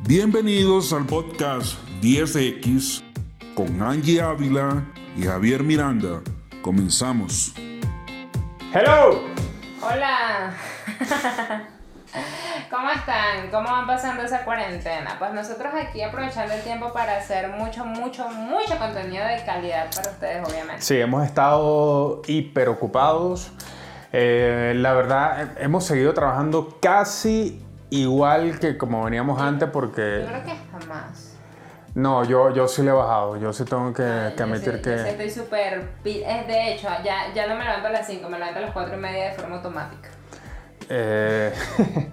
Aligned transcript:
Bienvenidos 0.00 0.92
al 0.92 1.04
podcast 1.06 1.78
10X 2.00 3.02
con 3.54 3.82
Angie 3.82 4.20
Ávila 4.20 4.84
y 5.16 5.22
Javier 5.22 5.64
Miranda. 5.64 6.20
Comenzamos. 6.62 7.54
Hello. 8.72 9.22
Hola. 9.82 10.54
¿Cómo 12.70 12.90
están? 12.90 13.50
¿Cómo 13.50 13.68
van 13.68 13.86
pasando 13.86 14.22
esa 14.22 14.44
cuarentena? 14.44 15.16
Pues 15.18 15.32
nosotros 15.32 15.72
aquí 15.74 16.02
aprovechando 16.02 16.54
el 16.54 16.62
tiempo 16.62 16.92
para 16.92 17.16
hacer 17.16 17.48
mucho, 17.48 17.84
mucho, 17.84 18.28
mucho 18.28 18.78
contenido 18.78 19.24
de 19.26 19.44
calidad 19.44 19.90
para 19.94 20.10
ustedes, 20.10 20.48
obviamente. 20.48 20.82
Sí, 20.82 21.00
hemos 21.00 21.24
estado 21.24 22.22
hiper 22.26 22.68
ocupados. 22.68 23.50
Eh, 24.12 24.72
la 24.76 24.92
verdad, 24.92 25.58
hemos 25.58 25.84
seguido 25.84 26.14
trabajando 26.14 26.78
casi 26.80 27.65
igual 27.90 28.58
que 28.58 28.76
como 28.76 29.04
veníamos 29.04 29.40
antes 29.40 29.68
porque... 29.70 30.20
Yo 30.22 30.28
creo 30.28 30.44
que 30.44 30.56
jamás. 30.72 31.32
No, 31.94 32.24
yo, 32.24 32.50
yo 32.52 32.68
sí 32.68 32.82
le 32.82 32.90
he 32.90 32.92
bajado. 32.92 33.36
Yo 33.38 33.52
sí 33.52 33.64
tengo 33.64 33.92
que, 33.94 34.02
Ah, 34.02 34.26
admitir 34.38 34.74
sí- 34.76 34.82
que... 34.82 34.90
yo 34.90 34.98
sí 35.02 35.08
estoy 35.08 35.30
súper... 35.30 35.88
es 36.04 36.46
De 36.46 36.72
hecho, 36.74 36.88
ya, 37.04 37.32
ya 37.34 37.46
no 37.46 37.54
me 37.56 37.64
levanto 37.64 37.88
a 37.88 37.90
las 37.90 38.06
5, 38.06 38.28
me 38.28 38.38
levanto 38.38 38.58
a 38.58 38.62
las 38.62 38.72
4 38.72 38.94
y 38.94 38.98
media 38.98 39.30
de 39.30 39.32
forma 39.32 39.56
automática. 39.56 40.10
Eh, 40.88 41.52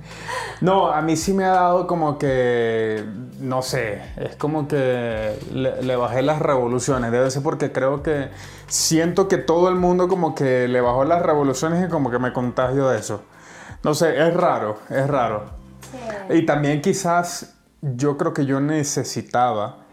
no, 0.62 0.88
a 0.92 1.02
mí 1.02 1.16
sí 1.16 1.34
me 1.34 1.44
ha 1.46 1.50
dado 1.52 1.86
como 1.86 2.18
que, 2.18 3.04
no 3.40 3.62
sé, 3.62 4.02
es 4.18 4.36
como 4.36 4.68
que 4.68 5.38
le, 5.52 5.84
le 5.84 5.96
bajé 5.96 6.22
las 6.22 6.40
revoluciones. 6.40 7.12
Debe 7.12 7.30
ser 7.30 7.44
porque 7.44 7.72
creo 7.72 8.02
que 8.02 8.30
siento 8.68 9.28
que 9.28 9.38
todo 9.38 9.70
el 9.70 9.76
mundo 9.76 10.08
como 10.08 10.34
que 10.34 10.68
le 10.68 10.82
bajó 10.82 11.04
las 11.04 11.22
revoluciones 11.22 11.86
y 11.86 11.90
como 11.90 12.10
que 12.10 12.20
me 12.20 12.32
contagio 12.34 12.88
de 12.90 13.00
eso. 13.00 13.22
No 13.84 13.94
sé, 13.94 14.18
es 14.28 14.34
raro, 14.34 14.80
es 14.90 15.08
raro. 15.08 15.62
Y 16.30 16.46
también 16.46 16.82
quizás 16.82 17.56
yo 17.82 18.18
creo 18.18 18.34
que 18.34 18.46
yo 18.46 18.60
necesitaba 18.60 19.84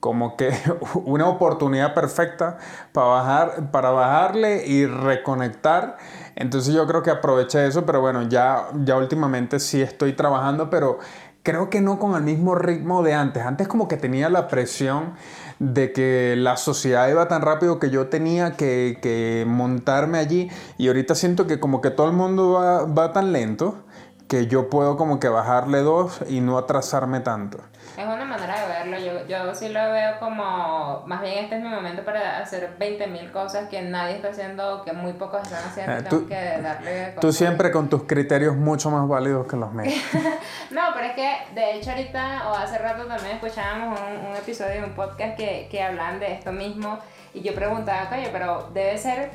como 0.00 0.36
que 0.36 0.52
una 1.04 1.28
oportunidad 1.28 1.94
perfecta 1.94 2.58
para, 2.92 3.06
bajar, 3.06 3.70
para 3.70 3.90
bajarle 3.90 4.66
y 4.66 4.86
reconectar. 4.86 5.96
Entonces 6.36 6.74
yo 6.74 6.86
creo 6.86 7.02
que 7.02 7.10
aproveché 7.10 7.66
eso, 7.66 7.84
pero 7.84 8.00
bueno, 8.00 8.22
ya, 8.28 8.68
ya 8.84 8.96
últimamente 8.96 9.58
sí 9.58 9.82
estoy 9.82 10.12
trabajando, 10.12 10.70
pero 10.70 10.98
creo 11.42 11.70
que 11.70 11.80
no 11.80 11.98
con 11.98 12.14
el 12.14 12.22
mismo 12.22 12.54
ritmo 12.54 13.02
de 13.02 13.14
antes. 13.14 13.42
Antes 13.44 13.68
como 13.68 13.88
que 13.88 13.96
tenía 13.96 14.28
la 14.28 14.48
presión 14.48 15.14
de 15.58 15.92
que 15.92 16.34
la 16.36 16.56
sociedad 16.56 17.08
iba 17.08 17.26
tan 17.26 17.42
rápido 17.42 17.80
que 17.80 17.90
yo 17.90 18.08
tenía 18.08 18.52
que, 18.52 18.98
que 19.02 19.44
montarme 19.48 20.18
allí 20.18 20.50
y 20.76 20.86
ahorita 20.86 21.16
siento 21.16 21.48
que 21.48 21.58
como 21.58 21.80
que 21.80 21.90
todo 21.90 22.06
el 22.06 22.12
mundo 22.12 22.52
va, 22.52 22.84
va 22.84 23.12
tan 23.12 23.32
lento 23.32 23.82
que 24.28 24.46
yo 24.46 24.68
puedo 24.68 24.96
como 24.96 25.18
que 25.20 25.28
bajarle 25.28 25.78
dos 25.80 26.20
y 26.28 26.40
no 26.40 26.58
atrasarme 26.58 27.20
tanto. 27.20 27.58
Es 27.96 28.04
una 28.04 28.24
manera 28.24 28.60
de 28.60 28.68
verlo. 28.68 28.98
Yo, 28.98 29.26
yo 29.26 29.54
sí 29.54 29.70
lo 29.70 29.80
veo 29.90 30.18
como. 30.20 31.02
Más 31.06 31.20
bien, 31.22 31.44
este 31.44 31.56
es 31.56 31.62
mi 31.62 31.68
momento 31.68 32.04
para 32.04 32.38
hacer 32.38 32.76
20.000 32.78 33.32
cosas 33.32 33.68
que 33.68 33.80
nadie 33.82 34.16
está 34.16 34.28
haciendo, 34.28 34.84
que 34.84 34.92
muy 34.92 35.14
pocos 35.14 35.42
están 35.42 35.64
haciendo. 35.64 35.92
Eh, 35.94 35.98
y 36.00 36.02
tengo 36.04 36.22
tú- 36.22 36.28
que 36.28 36.60
darle. 36.62 37.14
Tú 37.20 37.32
siempre 37.32 37.70
con 37.72 37.88
tus 37.88 38.04
criterios 38.04 38.54
mucho 38.54 38.90
más 38.90 39.08
válidos 39.08 39.46
que 39.48 39.56
los 39.56 39.72
míos. 39.72 39.94
No, 40.70 40.82
pero 40.94 41.06
es 41.06 41.12
que 41.14 41.36
de 41.54 41.76
hecho 41.76 41.90
ahorita 41.90 42.50
o 42.50 42.54
hace 42.54 42.76
rato 42.78 43.06
también 43.06 43.36
escuchábamos 43.36 43.98
un, 43.98 44.26
un 44.30 44.36
episodio 44.36 44.72
de 44.82 44.84
un 44.84 44.92
podcast 44.94 45.36
que, 45.36 45.66
que 45.70 45.82
hablan 45.82 46.20
de 46.20 46.34
esto 46.34 46.52
mismo 46.52 46.98
y 47.32 47.40
yo 47.40 47.54
preguntaba, 47.54 48.08
oye, 48.12 48.28
pero 48.30 48.68
debe 48.74 48.98
ser 48.98 49.30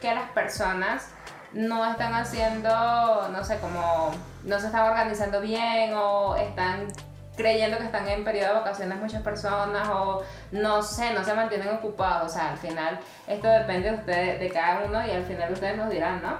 que 0.00 0.14
las 0.14 0.28
personas 0.30 1.08
no 1.54 1.86
están 1.86 2.14
haciendo, 2.14 2.68
no 3.32 3.44
sé, 3.44 3.58
como 3.58 4.12
no 4.42 4.60
se 4.60 4.66
están 4.66 4.90
organizando 4.90 5.40
bien 5.40 5.94
o 5.94 6.36
están 6.36 6.88
creyendo 7.36 7.78
que 7.78 7.84
están 7.84 8.08
en 8.08 8.24
periodo 8.24 8.48
de 8.48 8.54
vacaciones 8.60 8.98
muchas 8.98 9.22
personas 9.22 9.88
o 9.88 10.22
no 10.52 10.82
sé, 10.82 11.12
no 11.12 11.24
se 11.24 11.34
mantienen 11.34 11.68
ocupados, 11.68 12.30
o 12.30 12.34
sea, 12.34 12.50
al 12.50 12.58
final 12.58 12.98
esto 13.26 13.48
depende 13.48 13.90
de 13.90 13.96
ustedes, 13.96 14.40
de 14.40 14.50
cada 14.50 14.84
uno 14.84 15.04
y 15.06 15.10
al 15.10 15.24
final 15.24 15.52
ustedes 15.52 15.76
nos 15.76 15.90
dirán, 15.90 16.22
¿no? 16.22 16.38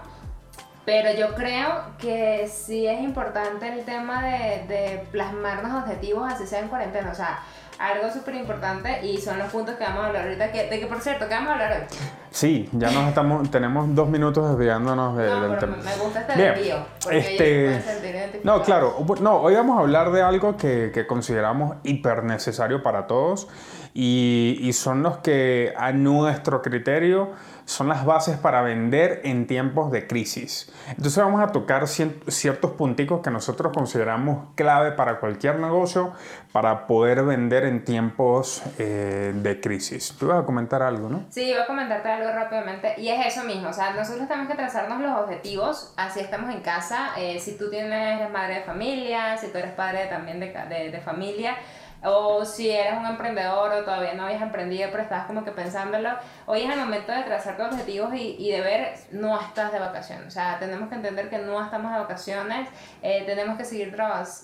Pero 0.84 1.12
yo 1.18 1.34
creo 1.34 1.68
que 1.98 2.46
sí 2.52 2.86
es 2.86 3.00
importante 3.00 3.66
el 3.72 3.84
tema 3.84 4.22
de, 4.22 4.64
de 4.68 5.06
plasmarnos 5.10 5.82
objetivos, 5.82 6.30
así 6.30 6.46
sea 6.46 6.60
en 6.60 6.68
cuarentena. 6.68 7.10
O 7.10 7.14
sea, 7.14 7.38
algo 7.78 8.10
súper 8.12 8.34
importante 8.34 9.04
y 9.04 9.16
son 9.18 9.38
los 9.38 9.48
puntos 9.50 9.76
que 9.76 9.84
vamos 9.84 10.04
a 10.04 10.06
hablar 10.08 10.24
ahorita. 10.24 10.52
Que, 10.52 10.68
de 10.68 10.78
que, 10.80 10.86
por 10.86 11.00
cierto, 11.00 11.26
¿qué 11.26 11.34
vamos 11.34 11.50
a 11.50 11.52
hablar 11.54 11.72
hoy? 11.72 11.96
Sí, 12.30 12.68
ya 12.72 12.90
nos 12.90 13.08
estamos, 13.08 13.50
tenemos 13.50 13.94
dos 13.94 14.08
minutos 14.10 14.50
desviándonos 14.50 15.16
de- 15.16 15.26
No, 15.30 15.48
del 15.48 15.58
tema. 15.58 15.76
me 15.78 15.96
gusta 15.96 16.20
este 16.20 16.34
Bien, 16.36 16.54
desvío. 16.54 16.76
este- 17.10 17.80
se. 17.80 18.40
No, 18.44 18.62
claro. 18.62 18.96
No, 19.20 19.36
hoy 19.36 19.54
vamos 19.54 19.78
a 19.78 19.80
hablar 19.80 20.10
de 20.12 20.20
algo 20.20 20.56
que, 20.58 20.90
que 20.92 21.06
consideramos 21.06 21.76
hiper 21.82 22.24
necesario 22.24 22.82
para 22.82 23.06
todos 23.06 23.48
y, 23.94 24.58
y 24.60 24.72
son 24.74 25.02
los 25.02 25.18
que 25.18 25.72
a 25.76 25.92
nuestro 25.92 26.60
criterio 26.60 27.30
son 27.64 27.88
las 27.88 28.04
bases 28.04 28.36
para 28.36 28.62
vender 28.62 29.20
en 29.24 29.46
tiempos 29.46 29.90
de 29.90 30.06
crisis. 30.06 30.72
Entonces 30.88 31.16
vamos 31.16 31.42
a 31.42 31.48
tocar 31.48 31.86
ciertos 31.88 32.70
punticos 32.72 33.20
que 33.22 33.30
nosotros 33.30 33.72
consideramos 33.72 34.48
clave 34.54 34.92
para 34.92 35.18
cualquier 35.20 35.58
negocio 35.58 36.12
para 36.52 36.86
poder 36.86 37.24
vender 37.24 37.64
en 37.64 37.84
tiempos 37.84 38.62
eh, 38.78 39.32
de 39.34 39.60
crisis. 39.60 40.14
Tú 40.18 40.26
ibas 40.26 40.42
a 40.42 40.46
comentar 40.46 40.82
algo, 40.82 41.08
¿no? 41.08 41.24
Sí, 41.30 41.50
iba 41.50 41.62
a 41.62 41.66
comentarte 41.66 42.08
algo 42.08 42.30
rápidamente 42.30 42.94
y 42.98 43.08
es 43.08 43.26
eso 43.26 43.44
mismo, 43.44 43.70
o 43.70 43.72
sea, 43.72 43.92
nosotros 43.94 44.28
tenemos 44.28 44.48
que 44.48 44.56
trazarnos 44.56 45.00
los 45.00 45.18
objetivos, 45.20 45.92
así 45.96 46.20
estamos 46.20 46.54
en 46.54 46.60
casa, 46.60 47.10
eh, 47.16 47.40
si 47.40 47.56
tú 47.56 47.70
tienes, 47.70 48.20
eres 48.20 48.30
madre 48.30 48.56
de 48.56 48.62
familia, 48.62 49.36
si 49.36 49.48
tú 49.48 49.58
eres 49.58 49.72
padre 49.72 50.06
también 50.06 50.38
de, 50.38 50.52
de, 50.68 50.90
de 50.90 51.00
familia, 51.00 51.56
o 52.04 52.44
si 52.44 52.70
eres 52.70 52.98
un 52.98 53.06
emprendedor 53.06 53.72
o 53.72 53.84
todavía 53.84 54.14
no 54.14 54.24
habías 54.24 54.42
emprendido 54.42 54.88
pero 54.90 55.02
estabas 55.02 55.26
como 55.26 55.44
que 55.44 55.52
pensándolo, 55.52 56.10
hoy 56.46 56.62
es 56.62 56.70
el 56.70 56.78
momento 56.78 57.12
de 57.12 57.22
trazar 57.22 57.56
tus 57.56 57.66
objetivos 57.66 58.14
y, 58.14 58.36
y 58.38 58.50
de 58.50 58.60
ver, 58.60 58.94
no 59.12 59.40
estás 59.40 59.72
de 59.72 59.78
vacaciones, 59.78 60.26
o 60.26 60.30
sea, 60.30 60.58
tenemos 60.58 60.88
que 60.88 60.94
entender 60.94 61.30
que 61.30 61.38
no 61.38 61.62
estamos 61.62 61.92
de 61.92 61.98
vacaciones, 61.98 62.68
eh, 63.02 63.24
tenemos 63.26 63.56
que 63.56 63.64
seguir 63.64 63.94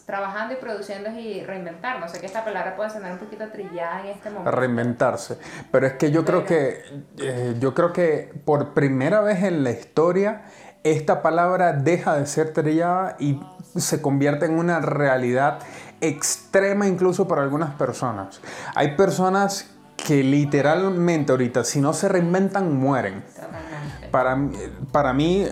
trabajando 0.07 0.55
y 0.55 0.57
produciendo 0.57 1.11
y 1.11 1.43
reinventarnos, 1.43 2.11
sé 2.11 2.21
que 2.21 2.27
esta 2.27 2.45
palabra 2.45 2.77
puede 2.77 2.91
sonar 2.91 3.13
un 3.13 3.19
poquito 3.19 3.49
trillada 3.49 4.01
en 4.01 4.07
este 4.07 4.31
momento. 4.31 4.51
reinventarse. 4.51 5.39
Pero 5.71 5.87
es 5.87 5.95
que 5.95 6.11
yo 6.11 6.25
creo 6.25 6.45
que 6.45 6.83
eh, 7.19 7.55
yo 7.59 7.75
creo 7.75 7.93
que 7.93 8.33
por 8.45 8.75
primera 8.75 9.21
vez 9.21 9.43
en 9.43 9.65
la 9.65 9.71
historia 9.71 10.43
esta 10.83 11.23
palabra 11.23 11.73
deja 11.75 12.17
de 12.17 12.27
ser 12.27 12.53
trillada 12.53 13.17
y 13.19 13.41
se 13.77 14.01
convierte 14.01 14.47
en 14.47 14.59
una 14.59 14.81
realidad 14.81 15.59
extrema 16.01 16.87
incluso 16.87 17.27
para 17.29 17.43
algunas 17.43 17.75
personas. 17.75 18.41
Hay 18.75 18.97
personas 18.97 19.71
que 19.97 20.23
literalmente 20.23 21.33
ahorita 21.33 21.63
si 21.65 21.81
no 21.81 21.93
se 21.93 22.09
reinventan 22.09 22.75
mueren. 22.77 23.23
Totalmente. 23.35 24.09
Para, 24.11 24.37
mí- 24.37 24.57
para 24.93 25.13
mí 25.13 25.47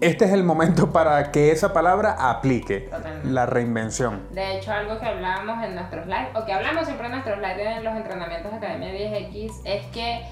este 0.00 0.26
es 0.26 0.32
el 0.32 0.44
momento 0.44 0.90
para 0.92 1.32
que 1.32 1.50
esa 1.50 1.72
palabra 1.72 2.16
aplique, 2.18 2.80
Totalmente. 2.80 3.28
la 3.30 3.46
reinvención. 3.46 4.28
De 4.32 4.58
hecho, 4.58 4.70
algo 4.72 5.00
que 5.00 5.06
hablamos 5.06 5.64
en 5.64 5.74
nuestros 5.74 6.06
lives, 6.06 6.28
o 6.34 6.44
que 6.44 6.52
hablamos 6.52 6.84
siempre 6.84 7.06
en 7.06 7.12
nuestros 7.12 7.38
lives 7.38 7.78
en 7.78 7.84
los 7.84 7.96
entrenamientos 7.96 8.50
de 8.52 8.56
Academia 8.58 8.90
10X, 8.92 9.52
es 9.64 9.86
que 9.86 10.26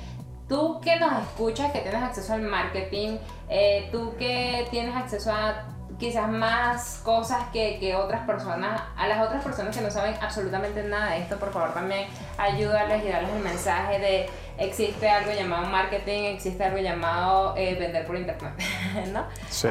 tú 0.47 0.79
que 0.83 1.01
nos 1.01 1.23
escuchas, 1.23 1.73
que 1.73 1.81
tienes 1.81 2.03
acceso 2.03 2.35
al 2.35 2.43
marketing, 2.43 3.17
eh, 3.49 3.89
tú 3.91 4.15
que 4.19 4.67
tienes 4.71 4.95
acceso 4.95 5.33
a 5.33 5.65
quizás 5.99 6.29
más 6.29 7.01
cosas 7.05 7.45
que, 7.53 7.79
que 7.79 7.95
otras 7.95 8.27
personas, 8.27 8.83
a 8.97 9.07
las 9.07 9.25
otras 9.25 9.43
personas 9.43 9.77
que 9.77 9.83
no 9.83 9.91
saben 9.91 10.15
absolutamente 10.21 10.83
nada 10.83 11.13
de 11.13 11.21
esto, 11.21 11.39
por 11.39 11.53
favor 11.53 11.73
también 11.73 12.09
ayúdales 12.39 13.05
y 13.05 13.09
darles 13.09 13.31
el 13.31 13.43
mensaje 13.43 13.99
de 13.99 14.31
existe 14.59 15.09
algo 15.09 15.33
llamado 15.33 15.67
marketing, 15.67 16.35
existe 16.35 16.65
algo 16.65 16.79
llamado 16.79 17.55
eh, 17.57 17.77
vender 17.79 18.07
por 18.07 18.17
internet, 18.17 18.53
¿no? 19.13 19.25
Sí, 19.49 19.69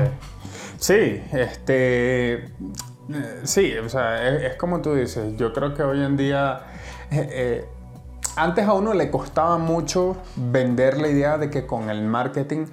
sí, 0.78 1.24
este, 1.32 2.34
eh, 2.34 3.42
sí, 3.44 3.78
o 3.78 3.90
sea, 3.90 4.28
es, 4.28 4.56
como 4.56 4.82
tú 4.82 4.96
dices, 4.96 5.36
yo 5.38 5.54
creo 5.54 5.74
que 5.74 5.84
hoy 5.84 6.04
en 6.04 6.18
día, 6.18 6.62
eh, 7.12 7.66
antes 8.36 8.66
a 8.66 8.74
uno 8.74 8.94
le 8.94 9.12
costaba 9.12 9.58
mucho 9.58 10.18
vender 10.36 10.98
la 10.98 11.08
idea 11.08 11.38
de 11.38 11.50
que 11.50 11.66
con 11.66 11.90
el 11.90 12.02
marketing 12.02 12.66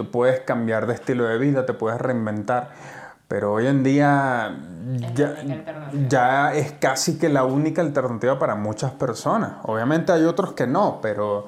tú 0.00 0.10
puedes 0.10 0.40
cambiar 0.40 0.86
de 0.86 0.94
estilo 0.94 1.24
de 1.24 1.36
vida, 1.36 1.66
te 1.66 1.74
puedes 1.74 2.00
reinventar, 2.00 2.70
pero 3.28 3.52
hoy 3.52 3.66
en 3.66 3.82
día 3.82 4.58
ya, 6.08 6.54
es 6.54 6.72
casi 6.72 7.18
que 7.18 7.28
la 7.28 7.44
única 7.44 7.82
alternativa 7.82 8.38
para 8.38 8.54
muchas 8.54 8.92
personas. 8.92 9.58
Obviamente 9.64 10.10
hay 10.10 10.24
otros 10.24 10.54
que 10.54 10.66
no, 10.66 11.00
pero 11.02 11.44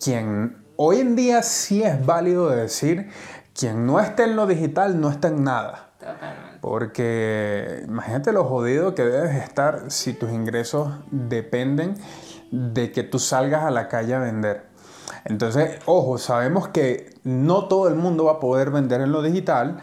quien 0.00 0.58
hoy 0.76 1.00
en 1.00 1.16
día 1.16 1.42
sí 1.42 1.82
es 1.82 2.06
válido 2.06 2.50
decir, 2.50 3.10
quien 3.52 3.84
no 3.84 3.98
está 3.98 4.22
en 4.22 4.36
lo 4.36 4.46
digital 4.46 5.00
no 5.00 5.10
está 5.10 5.26
en 5.26 5.42
nada. 5.42 5.90
Totalmente. 5.98 6.58
Porque 6.60 7.82
imagínate 7.88 8.32
lo 8.32 8.44
jodido 8.44 8.94
que 8.94 9.02
debes 9.02 9.42
estar 9.42 9.90
si 9.90 10.12
tus 10.12 10.30
ingresos 10.30 10.88
dependen 11.10 11.96
de 12.52 12.92
que 12.92 13.02
tú 13.02 13.18
salgas 13.18 13.64
a 13.64 13.72
la 13.72 13.88
calle 13.88 14.14
a 14.14 14.20
vender. 14.20 14.71
Entonces, 15.24 15.78
ojo, 15.86 16.18
sabemos 16.18 16.68
que 16.68 17.14
no 17.24 17.66
todo 17.66 17.88
el 17.88 17.94
mundo 17.94 18.24
va 18.24 18.32
a 18.32 18.40
poder 18.40 18.70
vender 18.70 19.00
en 19.00 19.12
lo 19.12 19.22
digital, 19.22 19.78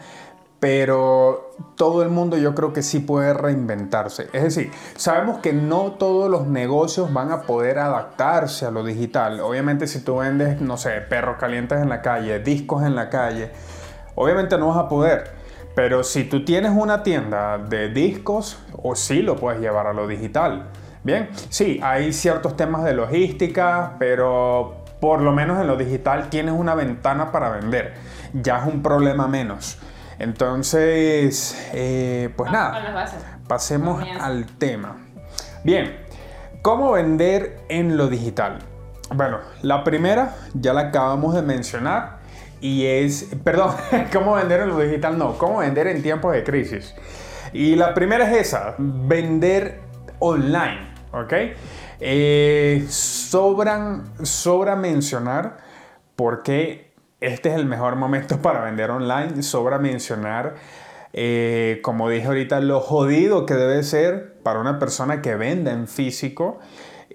pero 0.60 1.52
todo 1.76 2.02
el 2.02 2.10
mundo 2.10 2.36
yo 2.36 2.54
creo 2.54 2.74
que 2.74 2.82
sí 2.82 3.00
puede 3.00 3.32
reinventarse. 3.32 4.28
Es 4.34 4.42
decir, 4.42 4.70
sabemos 4.94 5.38
que 5.38 5.54
no 5.54 5.92
todos 5.92 6.30
los 6.30 6.46
negocios 6.46 7.12
van 7.12 7.32
a 7.32 7.42
poder 7.42 7.78
adaptarse 7.78 8.66
a 8.66 8.70
lo 8.70 8.84
digital. 8.84 9.40
Obviamente 9.40 9.86
si 9.86 10.04
tú 10.04 10.16
vendes, 10.16 10.60
no 10.60 10.76
sé, 10.76 11.00
perros 11.00 11.38
calientes 11.38 11.80
en 11.80 11.88
la 11.88 12.02
calle, 12.02 12.40
discos 12.40 12.82
en 12.82 12.94
la 12.94 13.08
calle, 13.08 13.50
obviamente 14.14 14.58
no 14.58 14.68
vas 14.68 14.76
a 14.76 14.88
poder. 14.88 15.32
Pero 15.74 16.04
si 16.04 16.24
tú 16.24 16.44
tienes 16.44 16.72
una 16.76 17.02
tienda 17.02 17.56
de 17.56 17.88
discos, 17.88 18.58
o 18.82 18.94
sí 18.94 19.22
lo 19.22 19.36
puedes 19.36 19.60
llevar 19.60 19.86
a 19.86 19.94
lo 19.94 20.06
digital. 20.06 20.68
Bien, 21.02 21.30
sí, 21.48 21.80
hay 21.82 22.12
ciertos 22.12 22.56
temas 22.56 22.84
de 22.84 22.92
logística, 22.92 23.96
pero 23.98 24.79
por 25.00 25.20
lo 25.22 25.32
menos 25.32 25.60
en 25.60 25.66
lo 25.66 25.76
digital 25.76 26.28
tienes 26.28 26.54
una 26.54 26.74
ventana 26.74 27.32
para 27.32 27.50
vender. 27.50 27.94
Ya 28.32 28.58
es 28.58 28.66
un 28.72 28.82
problema 28.82 29.26
menos. 29.28 29.78
Entonces, 30.18 31.70
eh, 31.72 32.28
pues 32.36 32.52
nada, 32.52 33.08
pasemos 33.48 34.04
al 34.20 34.46
tema. 34.46 34.96
Bien, 35.64 35.96
¿cómo 36.62 36.92
vender 36.92 37.60
en 37.68 37.96
lo 37.96 38.08
digital? 38.08 38.58
Bueno, 39.14 39.38
la 39.62 39.82
primera 39.82 40.36
ya 40.54 40.72
la 40.74 40.82
acabamos 40.82 41.34
de 41.34 41.42
mencionar 41.42 42.18
y 42.60 42.84
es, 42.84 43.28
perdón, 43.42 43.74
¿cómo 44.12 44.34
vender 44.34 44.60
en 44.60 44.68
lo 44.68 44.78
digital? 44.78 45.18
No, 45.18 45.38
¿cómo 45.38 45.58
vender 45.58 45.86
en 45.86 46.02
tiempos 46.02 46.32
de 46.32 46.44
crisis? 46.44 46.94
Y 47.52 47.74
la 47.74 47.94
primera 47.94 48.30
es 48.30 48.48
esa, 48.48 48.74
vender 48.78 49.80
online, 50.18 50.92
¿ok? 51.12 51.32
Eh, 52.00 52.86
sobran, 52.88 54.04
sobra 54.24 54.74
mencionar 54.74 55.58
por 56.16 56.42
qué 56.42 56.90
este 57.20 57.50
es 57.50 57.54
el 57.54 57.66
mejor 57.66 57.96
momento 57.96 58.38
para 58.42 58.62
vender 58.62 58.90
online. 58.90 59.42
Sobra 59.42 59.78
mencionar, 59.78 60.56
eh, 61.12 61.80
como 61.82 62.08
dije 62.08 62.26
ahorita, 62.26 62.60
lo 62.60 62.80
jodido 62.80 63.46
que 63.46 63.54
debe 63.54 63.82
ser 63.82 64.34
para 64.42 64.60
una 64.60 64.78
persona 64.78 65.22
que 65.22 65.34
venda 65.34 65.72
en 65.72 65.86
físico 65.86 66.60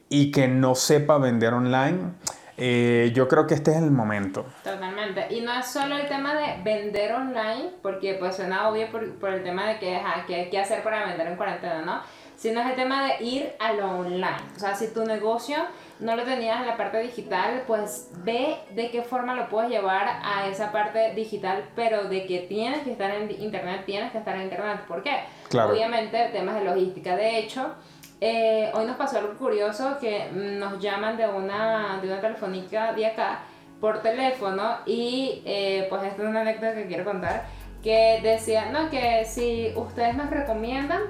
y 0.09 0.31
que 0.31 0.47
no 0.47 0.75
sepa 0.75 1.17
vender 1.17 1.53
online. 1.53 2.13
Eh, 2.57 3.11
yo 3.13 3.27
creo 3.27 3.47
que 3.47 3.53
este 3.53 3.71
es 3.71 3.77
el 3.77 3.91
momento. 3.91 4.45
Totalmente. 4.63 5.27
Y 5.33 5.41
no 5.41 5.51
es 5.59 5.65
solo 5.65 5.97
el 5.97 6.07
tema 6.07 6.35
de 6.35 6.63
vender 6.63 7.13
online, 7.13 7.71
porque 7.81 8.15
pues 8.17 8.37
suena 8.37 8.69
obvio 8.69 8.89
por, 8.91 9.15
por 9.15 9.31
el 9.31 9.43
tema 9.43 9.67
de 9.67 9.79
que, 9.79 9.99
que 10.27 10.35
hay 10.35 10.49
que 10.49 10.59
hacer 10.59 10.81
para 10.81 11.05
vender 11.05 11.27
en 11.27 11.35
cuarentena, 11.35 11.81
¿no? 11.81 12.01
Sino 12.35 12.61
es 12.61 12.67
el 12.67 12.75
tema 12.75 13.07
de 13.07 13.23
ir 13.23 13.53
a 13.59 13.73
lo 13.73 13.99
online. 13.99 14.37
O 14.55 14.59
sea, 14.59 14.75
si 14.75 14.93
tu 14.93 15.05
negocio 15.05 15.57
no 15.99 16.15
lo 16.15 16.23
tenías 16.23 16.59
en 16.59 16.67
la 16.67 16.75
parte 16.75 16.99
digital, 16.99 17.63
pues 17.65 18.09
ve 18.23 18.57
de 18.71 18.91
qué 18.91 19.01
forma 19.03 19.35
lo 19.35 19.47
puedes 19.47 19.69
llevar 19.69 20.19
a 20.23 20.47
esa 20.47 20.71
parte 20.71 21.13
digital, 21.13 21.63
pero 21.75 22.05
de 22.05 22.25
que 22.25 22.39
tienes 22.39 22.83
que 22.83 22.91
estar 22.91 23.11
en 23.11 23.31
internet, 23.31 23.83
tienes 23.85 24.11
que 24.11 24.17
estar 24.17 24.35
en 24.35 24.43
internet. 24.43 24.81
¿Por 24.87 25.01
qué? 25.03 25.23
Obviamente 25.57 26.29
temas 26.33 26.55
de 26.55 26.65
logística. 26.65 27.15
De 27.15 27.39
hecho, 27.39 27.73
eh, 28.19 28.71
hoy 28.73 28.85
nos 28.85 28.97
pasó 28.97 29.19
algo 29.19 29.33
curioso 29.35 29.97
que 29.99 30.29
nos 30.31 30.79
llaman 30.79 31.15
de 31.17 31.27
una, 31.27 31.99
de 32.01 32.07
una 32.07 32.21
telefónica 32.21 32.93
de 32.93 33.05
acá 33.05 33.39
por 33.79 34.01
teléfono 34.01 34.77
y 34.85 35.41
eh, 35.45 35.87
pues 35.89 36.03
esta 36.03 36.23
es 36.23 36.29
una 36.29 36.41
anécdota 36.41 36.75
que 36.75 36.87
quiero 36.87 37.05
contar 37.05 37.45
que 37.83 38.19
decía, 38.23 38.71
no, 38.71 38.89
que 38.89 39.25
si 39.25 39.71
ustedes 39.75 40.15
nos 40.15 40.31
recomiendan 40.31 41.01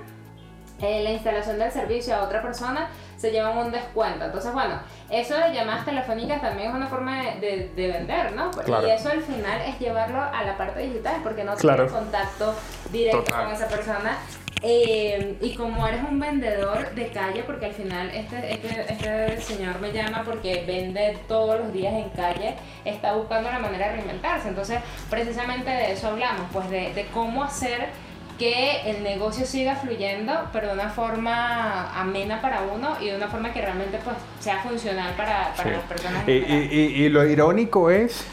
eh, 0.81 1.04
la 1.04 1.12
instalación 1.12 1.57
del 1.57 1.72
servicio 1.72 2.16
a 2.16 2.24
otra 2.24 2.42
persona, 2.42 2.89
se 3.18 3.31
llevan 3.31 3.57
un 3.57 3.72
descuento. 3.72 4.25
Entonces, 4.25 4.54
bueno, 4.54 4.80
eso 5.10 5.36
de 5.36 5.54
llamadas 5.54 5.86
telefónicas 5.86 6.42
también 6.42 6.69
es 6.69 6.75
una 6.75 6.88
forma 6.88 7.24
de, 7.39 7.72
de, 7.75 7.88
vender, 7.88 8.33
¿no? 8.33 8.51
Y 8.86 8.89
eso 8.92 9.10
al 9.10 9.22
final 9.22 9.62
es 9.62 9.80
llevarlo 9.80 10.22
a 10.22 10.44
la 10.44 10.57
parte 10.57 10.81
digital, 10.81 11.22
porque 11.24 11.44
no 11.44 11.56
tienes 11.56 11.92
contacto 11.92 12.54
directo 12.92 13.33
con 13.33 13.51
esa 13.51 13.68
persona. 13.68 14.18
Eh, 14.62 15.38
y 15.42 15.54
como 15.54 15.86
eres 15.86 16.01
un 16.10 16.19
vendedor 16.19 16.95
de 16.95 17.10
calle, 17.10 17.44
porque 17.44 17.68
al 17.68 17.74
final 17.74 18.10
este, 18.10 18.54
este, 18.54 18.92
este, 18.92 19.42
señor 19.42 19.80
me 19.80 19.92
llama 19.92 20.24
porque 20.25 20.63
vende 20.66 21.19
todos 21.27 21.60
los 21.60 21.72
días 21.72 21.94
en 21.94 22.10
calle, 22.10 22.56
está 22.83 23.13
buscando 23.13 23.51
la 23.51 23.60
manera 23.60 23.89
de 23.89 23.98
reinventarse. 23.98 24.48
Entonces, 24.48 24.80
precisamente 25.10 25.69
de 25.69 25.92
eso 25.92 26.07
hablamos, 26.07 26.48
pues 26.51 26.69
de, 26.69 26.94
de 26.94 27.06
cómo 27.13 27.44
hacer 27.44 27.89
que 28.37 28.89
el 28.89 29.03
negocio 29.03 29.45
siga 29.45 29.75
fluyendo, 29.75 30.33
pero 30.51 30.67
de 30.67 30.73
una 30.73 30.89
forma 30.89 31.99
amena 31.99 32.41
para 32.41 32.63
uno 32.63 32.95
y 32.99 33.07
de 33.07 33.15
una 33.15 33.27
forma 33.27 33.53
que 33.53 33.61
realmente 33.61 33.99
pues, 34.03 34.17
sea 34.39 34.57
funcional 34.59 35.13
para, 35.15 35.53
para 35.55 35.71
las 35.71 35.83
personas. 35.83 36.27
Y, 36.27 36.31
y, 36.31 37.09
lo 37.09 37.25
irónico 37.25 37.89
es 37.89 38.27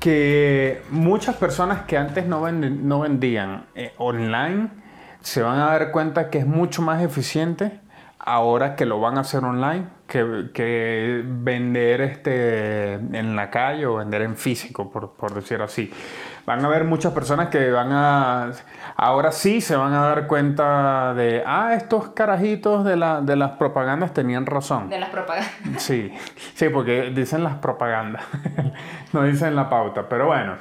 que 0.00 0.82
muchas 0.90 1.36
personas 1.36 1.82
que 1.82 1.96
antes 1.96 2.26
no, 2.26 2.50
no 2.50 3.00
vendían 3.00 3.66
eh, 3.74 3.92
online 3.98 4.70
se 5.20 5.42
van 5.42 5.58
a 5.58 5.66
dar 5.66 5.90
cuenta 5.90 6.30
que 6.30 6.38
es 6.38 6.46
mucho 6.46 6.82
más 6.82 7.02
eficiente 7.02 7.80
ahora 8.18 8.76
que 8.76 8.86
lo 8.86 9.00
van 9.00 9.18
a 9.18 9.22
hacer 9.22 9.44
online 9.44 9.86
que, 10.06 10.50
que 10.54 11.22
vender 11.24 12.00
este, 12.00 12.94
en 12.94 13.36
la 13.36 13.50
calle 13.50 13.86
o 13.86 13.96
vender 13.96 14.22
en 14.22 14.36
físico, 14.36 14.90
por, 14.90 15.12
por 15.12 15.34
decir 15.34 15.60
así 15.60 15.90
van 16.48 16.64
a 16.64 16.68
haber 16.68 16.84
muchas 16.84 17.12
personas 17.12 17.50
que 17.50 17.70
van 17.70 17.92
a, 17.92 18.52
ahora 18.96 19.32
sí 19.32 19.60
se 19.60 19.76
van 19.76 19.92
a 19.92 20.00
dar 20.06 20.26
cuenta 20.26 21.12
de, 21.12 21.42
ah, 21.44 21.74
estos 21.74 22.08
carajitos 22.08 22.86
de, 22.86 22.96
la, 22.96 23.20
de 23.20 23.36
las 23.36 23.50
propagandas 23.52 24.14
tenían 24.14 24.46
razón. 24.46 24.88
De 24.88 24.98
las 24.98 25.10
propagandas. 25.10 25.52
Sí, 25.76 26.10
sí, 26.54 26.70
porque 26.70 27.12
dicen 27.14 27.44
las 27.44 27.56
propagandas, 27.56 28.24
no 29.12 29.24
dicen 29.24 29.54
la 29.54 29.68
pauta, 29.68 30.08
pero 30.08 30.28
bueno. 30.28 30.54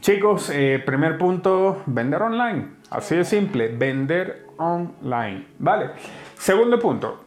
Chicos, 0.00 0.48
eh, 0.50 0.80
primer 0.86 1.18
punto, 1.18 1.82
vender 1.86 2.22
online. 2.22 2.74
Así 2.90 3.16
de 3.16 3.24
simple, 3.24 3.66
vender 3.66 4.46
online. 4.58 5.46
Vale. 5.58 5.90
Segundo 6.36 6.78
punto, 6.78 7.24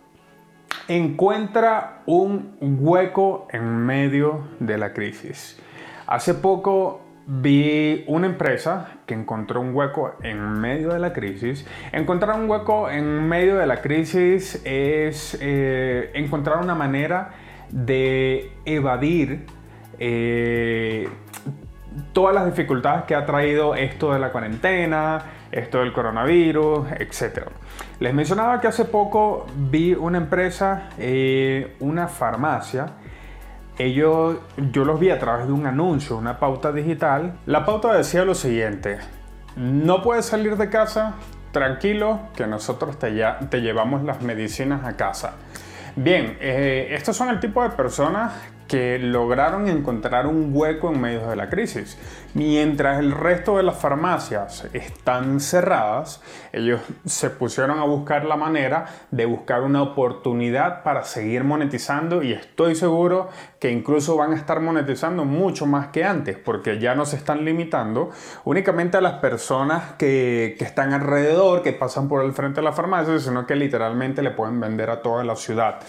encuentra 0.87 2.01
un 2.05 2.55
hueco 2.61 3.49
en 3.51 3.85
medio 3.85 4.47
de 4.59 4.77
la 4.77 4.93
crisis. 4.93 5.61
Hace 6.07 6.33
poco 6.35 7.04
vi 7.27 8.03
una 8.07 8.27
empresa 8.27 8.97
que 9.05 9.15
encontró 9.15 9.61
un 9.61 9.75
hueco 9.75 10.15
en 10.21 10.59
medio 10.59 10.89
de 10.89 10.99
la 10.99 11.13
crisis. 11.13 11.65
Encontrar 11.91 12.39
un 12.39 12.49
hueco 12.49 12.89
en 12.89 13.27
medio 13.27 13.57
de 13.57 13.65
la 13.65 13.81
crisis 13.81 14.61
es 14.63 15.37
eh, 15.41 16.11
encontrar 16.13 16.57
una 16.57 16.75
manera 16.75 17.31
de 17.71 18.51
evadir 18.65 19.45
eh, 19.97 21.09
todas 22.13 22.35
las 22.35 22.45
dificultades 22.45 23.05
que 23.05 23.15
ha 23.15 23.25
traído 23.25 23.75
esto 23.75 24.13
de 24.13 24.19
la 24.19 24.31
cuarentena, 24.31 25.23
esto 25.51 25.79
del 25.79 25.93
coronavirus, 25.93 26.87
etc. 26.99 27.47
Les 27.99 28.13
mencionaba 28.13 28.59
que 28.61 28.67
hace 28.67 28.85
poco 28.85 29.47
vi 29.55 29.93
una 29.93 30.17
empresa, 30.17 30.89
eh, 30.99 31.75
una 31.79 32.07
farmacia, 32.07 32.87
ellos, 33.77 34.37
yo 34.71 34.85
los 34.85 34.99
vi 34.99 35.09
a 35.09 35.19
través 35.19 35.47
de 35.47 35.53
un 35.53 35.65
anuncio, 35.65 36.17
una 36.17 36.39
pauta 36.39 36.71
digital. 36.71 37.37
La 37.45 37.65
pauta 37.65 37.93
decía 37.93 38.25
lo 38.25 38.35
siguiente, 38.35 38.99
no 39.55 40.01
puedes 40.01 40.25
salir 40.25 40.57
de 40.57 40.69
casa, 40.69 41.15
tranquilo, 41.51 42.19
que 42.35 42.47
nosotros 42.47 42.99
te, 42.99 43.15
ya, 43.15 43.39
te 43.49 43.61
llevamos 43.61 44.03
las 44.03 44.21
medicinas 44.21 44.85
a 44.85 44.95
casa. 44.95 45.35
Bien, 45.95 46.37
eh, 46.41 46.89
estos 46.91 47.15
son 47.15 47.29
el 47.29 47.39
tipo 47.39 47.63
de 47.63 47.69
personas 47.69 48.33
que 48.67 48.97
lograron 48.99 49.67
encontrar 49.67 50.27
un 50.27 50.49
hueco 50.53 50.91
en 50.91 50.99
medio 50.99 51.27
de 51.27 51.35
la 51.35 51.49
crisis. 51.49 51.97
Mientras 52.33 52.99
el 52.99 53.11
resto 53.11 53.57
de 53.57 53.63
las 53.63 53.77
farmacias 53.77 54.67
están 54.73 55.39
cerradas, 55.39 56.21
ellos 56.51 56.81
se 57.05 57.29
pusieron 57.29 57.79
a 57.79 57.85
buscar 57.85 58.25
la 58.25 58.35
manera 58.35 58.87
de 59.11 59.25
buscar 59.25 59.63
una 59.63 59.81
oportunidad 59.81 60.83
para 60.83 61.03
seguir 61.03 61.43
monetizando 61.45 62.23
y 62.23 62.33
estoy 62.33 62.75
seguro 62.75 63.29
que 63.59 63.71
incluso 63.71 64.17
van 64.17 64.33
a 64.33 64.35
estar 64.35 64.59
monetizando 64.59 65.23
mucho 65.23 65.65
más 65.65 65.87
que 65.87 66.03
antes 66.03 66.37
porque 66.37 66.77
ya 66.77 66.93
no 66.93 67.05
se 67.05 67.15
están 67.15 67.45
limitando 67.45 68.09
únicamente 68.43 68.97
a 68.97 69.01
las 69.01 69.19
personas 69.19 69.93
que, 69.97 70.57
están 70.59 70.91
alrededor, 70.93 71.61
que 71.61 71.71
pasan 71.71 72.09
por 72.09 72.25
el 72.25 72.33
frente 72.33 72.59
de 72.59 72.63
la 72.63 72.73
farmacia, 72.73 73.17
sino 73.19 73.45
que 73.45 73.55
literalmente 73.55 74.21
le 74.21 74.31
pueden 74.31 74.59
vender 74.59 74.89
a 74.89 75.01
toda 75.01 75.23
la 75.23 75.35
ciudad. 75.35 75.79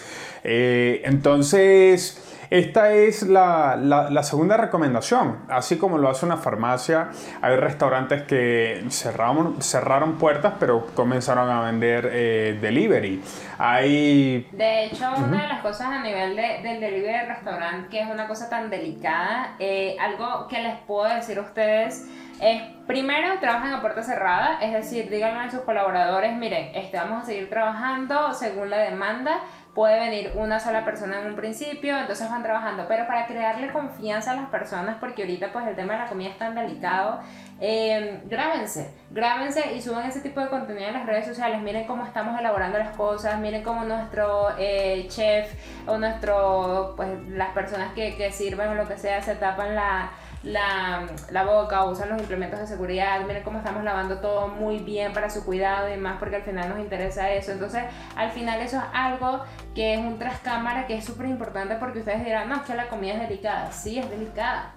Eh, 0.44 1.02
entonces, 1.04 2.35
esta 2.50 2.92
es 2.92 3.22
la, 3.22 4.22
segunda 4.22 4.56
recomendación. 4.56 5.38
Así 5.48 5.78
como 5.78 5.98
lo 5.98 6.08
hace 6.08 6.26
una 6.26 6.36
farmacia, 6.36 7.10
hay 7.42 7.56
restaurantes 7.56 8.22
que 8.22 8.84
cerraron, 8.90 9.62
cerraron 9.62 10.18
puertas, 10.18 10.54
pero 10.58 10.86
comenzaron 10.94 11.50
a 11.50 11.62
vender 11.62 12.10
eh, 12.12 12.58
delivery. 12.60 13.22
Hay... 13.58 14.48
De 14.52 14.84
hecho, 14.84 15.04
una 15.16 15.42
de 15.42 15.48
las 15.48 15.60
cosas 15.60 15.88
a 15.88 16.02
nivel 16.02 16.36
de, 16.36 16.60
del 16.62 16.80
delivery 16.80 17.12
de 17.12 17.26
restaurante, 17.26 17.88
que 17.88 18.00
es 18.00 18.08
una 18.08 18.26
cosa 18.26 18.48
tan 18.48 18.70
delicada, 18.70 19.54
eh, 19.58 19.96
algo 20.00 20.46
que 20.48 20.60
les 20.60 20.76
puedo 20.80 21.08
decir 21.12 21.38
a 21.38 21.42
ustedes 21.42 22.06
es 22.40 22.62
primero 22.86 23.38
trabajan 23.40 23.72
a 23.72 23.80
puerta 23.80 24.02
cerrada, 24.02 24.58
es 24.60 24.72
decir, 24.72 25.08
díganle 25.08 25.40
a 25.40 25.50
sus 25.50 25.60
colaboradores, 25.60 26.34
miren, 26.36 26.70
este, 26.74 26.96
vamos 26.98 27.22
a 27.22 27.26
seguir 27.26 27.48
trabajando 27.48 28.32
según 28.34 28.70
la 28.70 28.78
demanda, 28.78 29.40
puede 29.76 30.00
venir 30.00 30.32
una 30.36 30.58
sola 30.58 30.86
persona 30.86 31.20
en 31.20 31.26
un 31.26 31.36
principio, 31.36 31.98
entonces 31.98 32.30
van 32.30 32.42
trabajando, 32.42 32.86
pero 32.88 33.06
para 33.06 33.26
crearle 33.26 33.70
confianza 33.70 34.32
a 34.32 34.36
las 34.36 34.48
personas, 34.48 34.96
porque 34.98 35.22
ahorita 35.22 35.52
pues 35.52 35.66
el 35.66 35.76
tema 35.76 35.92
de 35.92 35.98
la 35.98 36.06
comida 36.06 36.30
es 36.30 36.38
tan 36.38 36.54
delicado, 36.54 37.20
eh, 37.60 38.22
grábense, 38.24 38.90
grábense 39.10 39.74
y 39.74 39.82
suban 39.82 40.08
ese 40.08 40.22
tipo 40.22 40.40
de 40.40 40.48
contenido 40.48 40.88
en 40.88 40.94
las 40.94 41.04
redes 41.04 41.26
sociales, 41.26 41.60
miren 41.60 41.86
cómo 41.86 42.06
estamos 42.06 42.40
elaborando 42.40 42.78
las 42.78 42.96
cosas, 42.96 43.38
miren 43.38 43.62
cómo 43.62 43.84
nuestro 43.84 44.48
eh, 44.58 45.04
chef 45.10 45.52
o 45.86 45.98
nuestro, 45.98 46.94
pues 46.96 47.10
las 47.28 47.50
personas 47.50 47.92
que, 47.92 48.16
que 48.16 48.32
sirven 48.32 48.70
o 48.70 48.74
lo 48.74 48.88
que 48.88 48.96
sea 48.96 49.20
se 49.20 49.34
tapan 49.34 49.74
la 49.74 50.10
la, 50.46 51.06
la 51.30 51.44
boca 51.44 51.84
o 51.84 51.90
usan 51.90 52.08
los 52.08 52.20
implementos 52.20 52.60
de 52.60 52.66
seguridad, 52.68 53.20
miren 53.26 53.42
cómo 53.42 53.58
estamos 53.58 53.82
lavando 53.82 54.20
todo 54.20 54.46
muy 54.46 54.78
bien 54.78 55.12
para 55.12 55.28
su 55.28 55.44
cuidado 55.44 55.92
y 55.92 55.96
más 55.96 56.18
porque 56.18 56.36
al 56.36 56.42
final 56.42 56.68
nos 56.68 56.78
interesa 56.78 57.32
eso. 57.32 57.52
Entonces, 57.52 57.82
al 58.14 58.30
final 58.30 58.60
eso 58.60 58.76
es 58.76 58.84
algo 58.92 59.42
que 59.74 59.94
es 59.94 59.98
un 59.98 60.18
trascámara 60.18 60.86
que 60.86 60.96
es 60.96 61.04
súper 61.04 61.26
importante 61.26 61.74
porque 61.76 61.98
ustedes 61.98 62.24
dirán, 62.24 62.48
no, 62.48 62.56
es 62.56 62.62
que 62.62 62.74
la 62.74 62.86
comida 62.88 63.14
es 63.14 63.28
delicada. 63.28 63.72
Sí, 63.72 63.98
es 63.98 64.08
delicada 64.08 64.72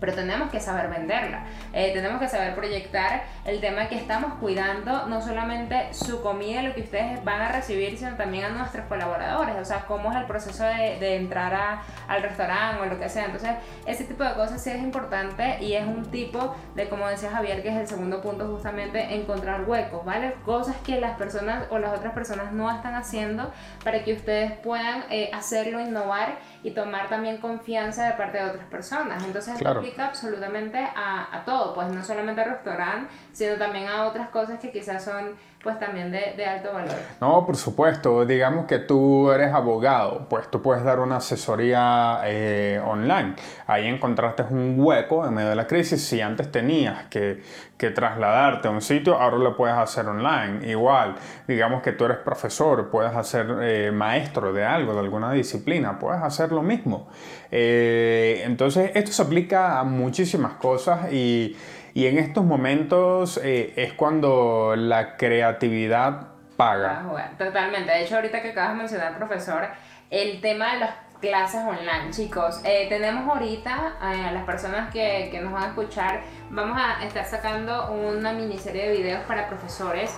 pero 0.00 0.14
tenemos 0.14 0.50
que 0.50 0.60
saber 0.60 0.88
venderla, 0.88 1.44
eh, 1.72 1.92
tenemos 1.92 2.20
que 2.20 2.28
saber 2.28 2.54
proyectar 2.54 3.24
el 3.44 3.60
tema 3.60 3.88
que 3.88 3.96
estamos 3.96 4.34
cuidando, 4.34 5.06
no 5.06 5.20
solamente 5.20 5.92
su 5.92 6.22
comida, 6.22 6.62
lo 6.62 6.74
que 6.74 6.82
ustedes 6.82 7.24
van 7.24 7.40
a 7.40 7.52
recibir, 7.52 7.98
sino 7.98 8.16
también 8.16 8.44
a 8.44 8.48
nuestros 8.50 8.86
colaboradores, 8.86 9.56
o 9.56 9.64
sea, 9.64 9.84
cómo 9.86 10.10
es 10.12 10.18
el 10.18 10.24
proceso 10.24 10.64
de, 10.64 10.98
de 10.98 11.16
entrar 11.16 11.54
a, 11.54 11.82
al 12.08 12.22
restaurante 12.22 12.82
o 12.82 12.86
lo 12.86 12.98
que 12.98 13.08
sea. 13.08 13.26
Entonces, 13.26 13.50
ese 13.86 14.04
tipo 14.04 14.24
de 14.24 14.34
cosas 14.34 14.62
sí 14.62 14.70
es 14.70 14.78
importante 14.78 15.58
y 15.60 15.74
es 15.74 15.86
un 15.86 16.10
tipo 16.10 16.54
de, 16.74 16.88
como 16.88 17.06
decía 17.08 17.30
Javier, 17.30 17.62
que 17.62 17.68
es 17.68 17.76
el 17.76 17.86
segundo 17.86 18.20
punto, 18.20 18.46
justamente 18.46 19.14
encontrar 19.14 19.68
huecos, 19.68 20.04
¿vale? 20.04 20.34
Cosas 20.44 20.76
que 20.84 21.00
las 21.00 21.16
personas 21.16 21.64
o 21.70 21.78
las 21.78 21.96
otras 21.96 22.12
personas 22.12 22.52
no 22.52 22.70
están 22.70 22.94
haciendo 22.94 23.50
para 23.84 24.04
que 24.04 24.14
ustedes 24.14 24.52
puedan 24.52 25.04
eh, 25.10 25.30
hacerlo, 25.32 25.80
innovar 25.80 26.38
y 26.62 26.72
tomar 26.72 27.08
también 27.08 27.38
confianza 27.38 28.06
de 28.06 28.12
parte 28.12 28.38
de 28.38 28.50
otras 28.50 28.66
personas. 28.66 29.24
Entonces, 29.24 29.58
claro 29.58 29.82
absolutamente 29.98 30.78
a, 30.78 31.28
a, 31.36 31.44
todo, 31.44 31.74
pues 31.74 31.88
no 31.92 32.02
solamente 32.02 32.40
al 32.40 32.50
restaurante, 32.50 33.12
sino 33.32 33.56
también 33.56 33.88
a 33.88 34.06
otras 34.06 34.28
cosas 34.28 34.60
que 34.60 34.70
quizás 34.70 35.04
son 35.04 35.36
pues 35.62 35.78
también 35.80 36.12
de, 36.12 36.46
alto 36.46 36.72
valor. 36.72 36.94
No, 37.20 37.44
por 37.44 37.56
supuesto, 37.56 38.24
digamos 38.24 38.66
que 38.66 38.78
tú 38.78 39.30
eres 39.32 39.52
abogado, 39.52 40.26
pues 40.28 40.48
tú 40.50 40.62
puedes 40.62 40.84
dar 40.84 41.00
una 41.00 41.16
asesoría 41.16 42.20
eh, 42.26 42.80
online. 42.84 43.34
Ahí 43.66 43.88
encontraste 43.88 44.44
un 44.50 44.76
hueco 44.78 45.26
en 45.26 45.34
medio 45.34 45.48
de 45.48 45.56
la 45.56 45.66
crisis. 45.66 46.00
Si 46.04 46.20
antes 46.20 46.52
tenías 46.52 47.06
que, 47.06 47.42
que 47.76 47.90
trasladarte 47.90 48.68
a 48.68 48.70
un 48.70 48.80
sitio, 48.80 49.16
ahora 49.16 49.36
lo 49.38 49.56
puedes 49.56 49.76
hacer 49.76 50.06
online. 50.06 50.68
Igual, 50.70 51.16
digamos 51.48 51.82
que 51.82 51.90
tú 51.90 52.04
eres 52.04 52.18
profesor, 52.18 52.88
puedes 52.88 53.14
hacer 53.14 53.46
eh, 53.60 53.90
maestro 53.90 54.52
de 54.52 54.64
algo, 54.64 54.92
de 54.92 55.00
alguna 55.00 55.32
disciplina, 55.32 55.98
puedes 55.98 56.22
hacer 56.22 56.52
lo 56.52 56.62
mismo. 56.62 57.08
Eh, 57.50 58.42
entonces, 58.44 58.92
esto 58.94 59.10
se 59.10 59.22
aplica 59.22 59.80
a 59.80 59.84
muchísimas 59.84 60.52
cosas 60.54 61.12
y 61.12 61.56
y 61.98 62.06
en 62.06 62.16
estos 62.16 62.44
momentos 62.44 63.40
eh, 63.42 63.72
es 63.74 63.92
cuando 63.92 64.76
la 64.76 65.16
creatividad 65.16 66.28
paga. 66.56 67.02
Ah, 67.04 67.30
totalmente. 67.36 67.90
De 67.90 68.04
hecho, 68.04 68.14
ahorita 68.14 68.40
que 68.40 68.50
acabas 68.50 68.74
de 68.74 68.76
mencionar, 68.76 69.16
profesor, 69.18 69.66
el 70.08 70.40
tema 70.40 70.74
de 70.74 70.78
las 70.78 70.90
clases 71.20 71.60
online, 71.62 72.12
chicos. 72.12 72.60
Eh, 72.62 72.86
tenemos 72.88 73.28
ahorita 73.28 73.96
eh, 74.00 74.26
a 74.26 74.30
las 74.30 74.44
personas 74.44 74.92
que, 74.92 75.26
que, 75.32 75.40
nos 75.40 75.52
van 75.52 75.64
a 75.64 75.66
escuchar, 75.70 76.20
vamos 76.50 76.78
a 76.80 77.04
estar 77.04 77.24
sacando 77.24 77.90
una 77.90 78.32
miniserie 78.32 78.90
de 78.90 78.98
videos 78.98 79.24
para 79.26 79.48
profesores 79.48 80.16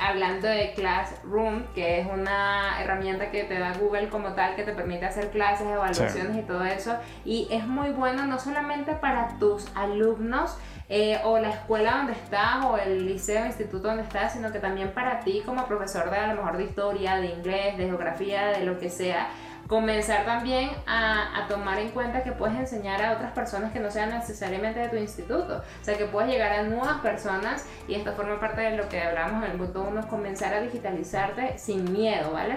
hablando 0.00 0.48
de 0.48 0.72
Classroom, 0.74 1.64
que 1.74 2.00
es 2.00 2.06
una 2.06 2.82
herramienta 2.82 3.30
que 3.30 3.44
te 3.44 3.58
da 3.58 3.72
Google 3.72 4.08
como 4.08 4.34
tal, 4.34 4.54
que 4.54 4.64
te 4.64 4.72
permite 4.72 5.06
hacer 5.06 5.30
clases, 5.30 5.66
evaluaciones 5.66 6.36
y 6.36 6.42
todo 6.42 6.64
eso. 6.64 6.96
Y 7.24 7.48
es 7.50 7.66
muy 7.66 7.90
bueno 7.90 8.26
no 8.26 8.38
solamente 8.38 8.92
para 8.94 9.38
tus 9.38 9.66
alumnos, 9.74 10.58
eh, 10.94 11.18
o 11.24 11.38
la 11.38 11.48
escuela 11.48 11.96
donde 11.96 12.12
estás 12.12 12.64
o 12.66 12.76
el 12.76 13.06
liceo, 13.06 13.46
instituto 13.46 13.88
donde 13.88 14.02
estás, 14.02 14.34
sino 14.34 14.52
que 14.52 14.58
también 14.58 14.92
para 14.92 15.20
ti 15.20 15.42
como 15.46 15.66
profesor 15.66 16.10
de 16.10 16.18
a 16.18 16.26
lo 16.26 16.34
mejor 16.34 16.58
de 16.58 16.64
historia, 16.64 17.16
de 17.16 17.28
inglés, 17.28 17.78
de 17.78 17.86
geografía, 17.86 18.48
de 18.48 18.64
lo 18.64 18.78
que 18.78 18.90
sea, 18.90 19.28
comenzar 19.72 20.26
también 20.26 20.68
a, 20.86 21.46
tomar 21.48 21.78
en 21.78 21.88
cuenta 21.92 22.22
que 22.22 22.32
puedes 22.32 22.58
enseñar 22.58 23.00
a 23.00 23.12
otras 23.12 23.32
personas 23.32 23.72
que 23.72 23.80
no 23.80 23.90
sean 23.90 24.10
necesariamente 24.10 24.80
de 24.80 24.88
tu 24.90 24.96
instituto. 24.96 25.62
O 25.80 25.84
sea, 25.84 25.96
que 25.96 26.04
puedes 26.04 26.30
llegar 26.30 26.52
a 26.52 26.62
nuevas 26.64 27.00
personas 27.00 27.64
y 27.88 27.94
esto 27.94 28.12
forma 28.12 28.38
parte 28.38 28.60
de 28.60 28.76
lo 28.76 28.86
que 28.90 29.00
hablamos 29.00 29.42
en 29.42 29.52
el 29.52 29.56
punto 29.56 29.82
1, 29.84 30.08
comenzar 30.08 30.52
a 30.52 30.60
digitalizarte 30.60 31.56
sin 31.56 31.90
miedo, 31.90 32.32
¿vale? 32.32 32.56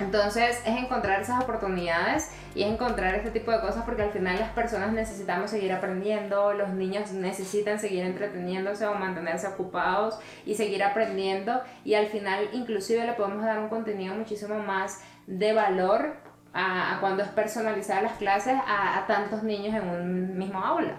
Entonces 0.00 0.60
es 0.64 0.78
encontrar 0.78 1.20
esas 1.20 1.42
oportunidades 1.42 2.30
y 2.54 2.62
es 2.62 2.72
encontrar 2.72 3.14
este 3.14 3.30
tipo 3.30 3.50
de 3.50 3.60
cosas 3.60 3.84
porque 3.84 4.02
al 4.02 4.10
final 4.10 4.38
las 4.38 4.50
personas 4.50 4.92
necesitamos 4.92 5.50
seguir 5.50 5.72
aprendiendo, 5.72 6.52
los 6.54 6.70
niños 6.70 7.12
necesitan 7.12 7.78
seguir 7.78 8.04
entreteniéndose 8.04 8.86
o 8.86 8.94
mantenerse 8.94 9.46
ocupados 9.46 10.18
y 10.46 10.54
seguir 10.54 10.82
aprendiendo 10.82 11.60
y 11.84 11.94
al 11.94 12.06
final 12.06 12.48
inclusive 12.52 13.04
le 13.04 13.12
podemos 13.12 13.44
dar 13.44 13.58
un 13.58 13.68
contenido 13.68 14.14
muchísimo 14.14 14.58
más 14.58 15.02
de 15.26 15.52
valor 15.52 16.16
a, 16.52 16.96
cuando 17.00 17.22
es 17.22 17.28
personalizada 17.28 18.02
las 18.02 18.12
clases 18.14 18.54
a, 18.66 19.04
tantos 19.06 19.42
niños 19.42 19.74
en 19.74 19.88
un 19.88 20.38
mismo 20.38 20.58
aula. 20.58 20.94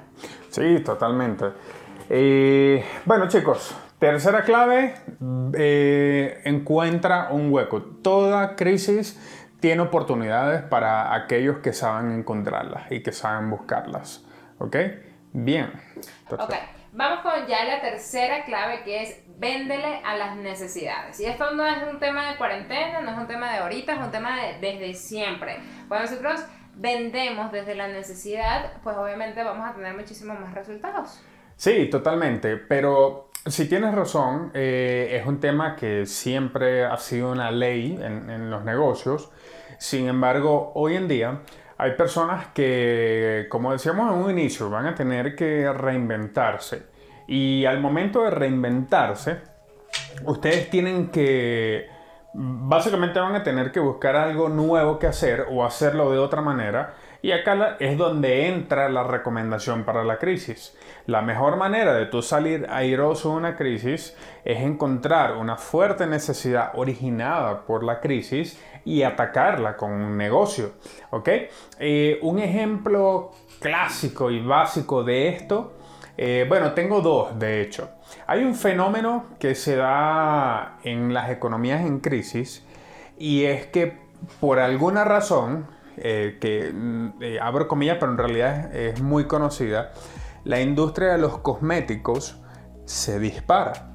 Sí, 0.49 0.79
totalmente. 0.83 1.45
Eh, 2.09 2.83
bueno 3.05 3.27
chicos, 3.27 3.75
Tercera 4.01 4.41
clave, 4.41 4.95
eh, 5.53 6.41
encuentra 6.45 7.27
un 7.29 7.53
hueco. 7.53 7.83
Toda 8.01 8.55
crisis 8.55 9.15
tiene 9.59 9.83
oportunidades 9.83 10.63
para 10.63 11.13
aquellos 11.13 11.59
que 11.59 11.71
saben 11.71 12.11
encontrarlas 12.11 12.91
y 12.91 13.03
que 13.03 13.11
saben 13.11 13.51
buscarlas. 13.51 14.25
¿Ok? 14.57 14.75
Bien. 15.33 15.71
Ok, 16.31 16.51
vamos 16.93 17.19
con 17.19 17.45
ya 17.45 17.63
la 17.63 17.79
tercera 17.79 18.43
clave 18.43 18.81
que 18.83 19.03
es 19.03 19.21
véndele 19.37 20.01
a 20.03 20.17
las 20.17 20.35
necesidades. 20.35 21.19
Y 21.19 21.25
esto 21.25 21.51
no 21.51 21.63
es 21.67 21.83
un 21.87 21.99
tema 21.99 22.31
de 22.31 22.37
cuarentena, 22.37 23.01
no 23.01 23.11
es 23.11 23.17
un 23.19 23.27
tema 23.27 23.51
de 23.51 23.59
ahorita, 23.59 23.93
es 23.93 23.99
un 23.99 24.09
tema 24.09 24.35
de 24.35 24.57
desde 24.59 24.95
siempre. 24.95 25.59
Cuando 25.87 26.09
nosotros 26.09 26.43
vendemos 26.73 27.51
desde 27.51 27.75
la 27.75 27.87
necesidad, 27.87 28.81
pues 28.81 28.97
obviamente 28.97 29.43
vamos 29.43 29.69
a 29.69 29.75
tener 29.75 29.93
muchísimos 29.93 30.39
más 30.39 30.55
resultados. 30.55 31.23
Sí, 31.55 31.87
totalmente, 31.91 32.57
pero 32.57 33.30
si 33.45 33.67
tienes 33.67 33.95
razón, 33.95 34.51
eh, 34.53 35.17
es 35.19 35.25
un 35.25 35.39
tema 35.39 35.75
que 35.75 36.05
siempre 36.05 36.85
ha 36.85 36.97
sido 36.97 37.31
una 37.31 37.49
ley 37.51 37.99
en, 38.01 38.51
los 38.51 38.63
negocios. 38.63 39.31
Sin 39.79 40.07
embargo, 40.07 40.71
hoy 40.75 40.95
en 40.95 41.07
día 41.07 41.39
hay 41.77 41.93
personas 41.93 42.47
que, 42.53 43.47
como 43.49 43.71
decíamos 43.71 44.13
en 44.13 44.19
un 44.19 44.29
inicio, 44.29 44.69
van 44.69 44.85
a 44.85 44.93
tener 44.93 45.35
que 45.35 45.71
reinventarse. 45.73 46.83
Y 47.27 47.65
al 47.65 47.79
momento 47.79 48.23
de 48.23 48.29
reinventarse, 48.29 49.37
ustedes 50.25 50.69
tienen 50.69 51.09
que, 51.09 51.87
básicamente 52.33 53.19
van 53.19 53.35
a 53.35 53.43
tener 53.43 53.71
que 53.71 53.79
buscar 53.79 54.15
algo 54.15 54.49
nuevo 54.49 54.99
que 54.99 55.07
hacer 55.07 55.47
o 55.49 55.65
hacerlo 55.65 56.11
de 56.11 56.19
otra 56.19 56.41
manera 56.41 56.93
y 57.21 57.31
acá 57.31 57.77
es 57.79 57.97
donde 57.97 58.47
entra 58.47 58.89
la 58.89 59.03
recomendación 59.03 59.83
para 59.83 60.03
la 60.03 60.17
crisis. 60.17 60.75
La 61.05 61.21
mejor 61.21 61.57
manera 61.57 61.93
de 61.93 62.05
tú 62.05 62.21
salir 62.21 62.67
airoso 62.69 63.31
de 63.31 63.35
una 63.35 63.55
crisis 63.55 64.15
es 64.43 64.61
encontrar 64.61 65.35
una 65.37 65.55
fuerte 65.57 66.07
necesidad 66.07 66.71
originada 66.75 67.65
por 67.65 67.83
la 67.83 67.99
crisis 67.99 68.59
y 68.85 69.03
atacarla 69.03 69.77
con 69.77 69.91
un 69.91 70.17
negocio. 70.17 70.73
¿ok? 71.11 71.29
Eh, 71.79 72.19
un 72.23 72.39
ejemplo 72.39 73.31
clásico 73.59 74.31
y 74.31 74.39
básico 74.39 75.03
de 75.03 75.27
esto, 75.29 75.73
eh, 76.17 76.45
bueno, 76.47 76.73
tengo 76.73 77.01
dos 77.01 77.37
de 77.37 77.61
hecho. 77.61 77.89
Hay 78.27 78.43
un 78.43 78.55
fenómeno 78.55 79.25
que 79.39 79.55
se 79.55 79.75
da 79.75 80.79
en 80.83 81.13
las 81.13 81.29
economías 81.29 81.81
en 81.81 81.99
crisis 81.99 82.65
y 83.17 83.45
es 83.45 83.67
que 83.67 83.99
por 84.39 84.59
alguna 84.59 85.03
razón, 85.03 85.67
eh, 85.97 86.37
que 86.39 86.71
mm, 86.73 87.21
eh, 87.21 87.39
abro 87.41 87.67
comillas, 87.67 87.97
pero 87.99 88.11
en 88.11 88.17
realidad 88.17 88.75
es, 88.75 89.01
muy 89.01 89.25
conocida, 89.25 89.91
la 90.43 90.61
industria 90.61 91.09
de 91.09 91.17
los 91.17 91.39
cosméticos 91.39 92.37
se 92.85 93.19
dispara. 93.19 93.87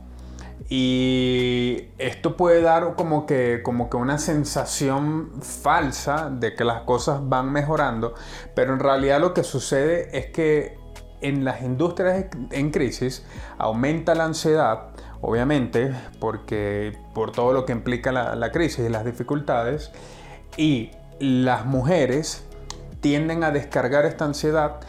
Y 0.69 1.91
esto 1.99 2.37
puede 2.37 2.61
dar 2.61 2.97
como 2.97 3.25
que, 3.25 3.61
como 3.63 3.89
que 3.89 3.97
una 3.97 4.19
sensación 4.19 5.31
falsa 5.41 6.29
de 6.29 6.55
que 6.55 6.65
las 6.65 6.83
cosas 6.83 7.21
van 7.23 7.53
mejorando, 7.53 8.15
pero 8.55 8.73
en 8.73 8.81
realidad 8.81 9.21
lo 9.21 9.33
que 9.33 9.45
sucede 9.45 10.17
es 10.19 10.27
que 10.27 10.77
en 11.21 11.45
las 11.45 11.63
industrias 11.63 12.27
en 12.51 12.71
crisis 12.71 13.25
aumenta 13.59 14.15
la 14.15 14.25
ansiedad, 14.25 14.89
obviamente, 15.21 15.95
porque 16.19 16.99
por 17.15 17.33
todo 17.33 17.53
lo 17.53 17.65
que 17.65 17.73
implica 17.73 18.11
la, 18.11 18.35
la 18.35 18.51
crisis 18.51 18.87
y 18.87 18.89
las 18.89 19.05
dificultades, 19.05 19.93
y 20.57 20.91
las 21.19 21.65
mujeres 21.67 22.45
tienden 23.01 23.45
a 23.45 23.51
descargar 23.51 24.05
esta 24.05 24.25
ansiedad 24.25 24.81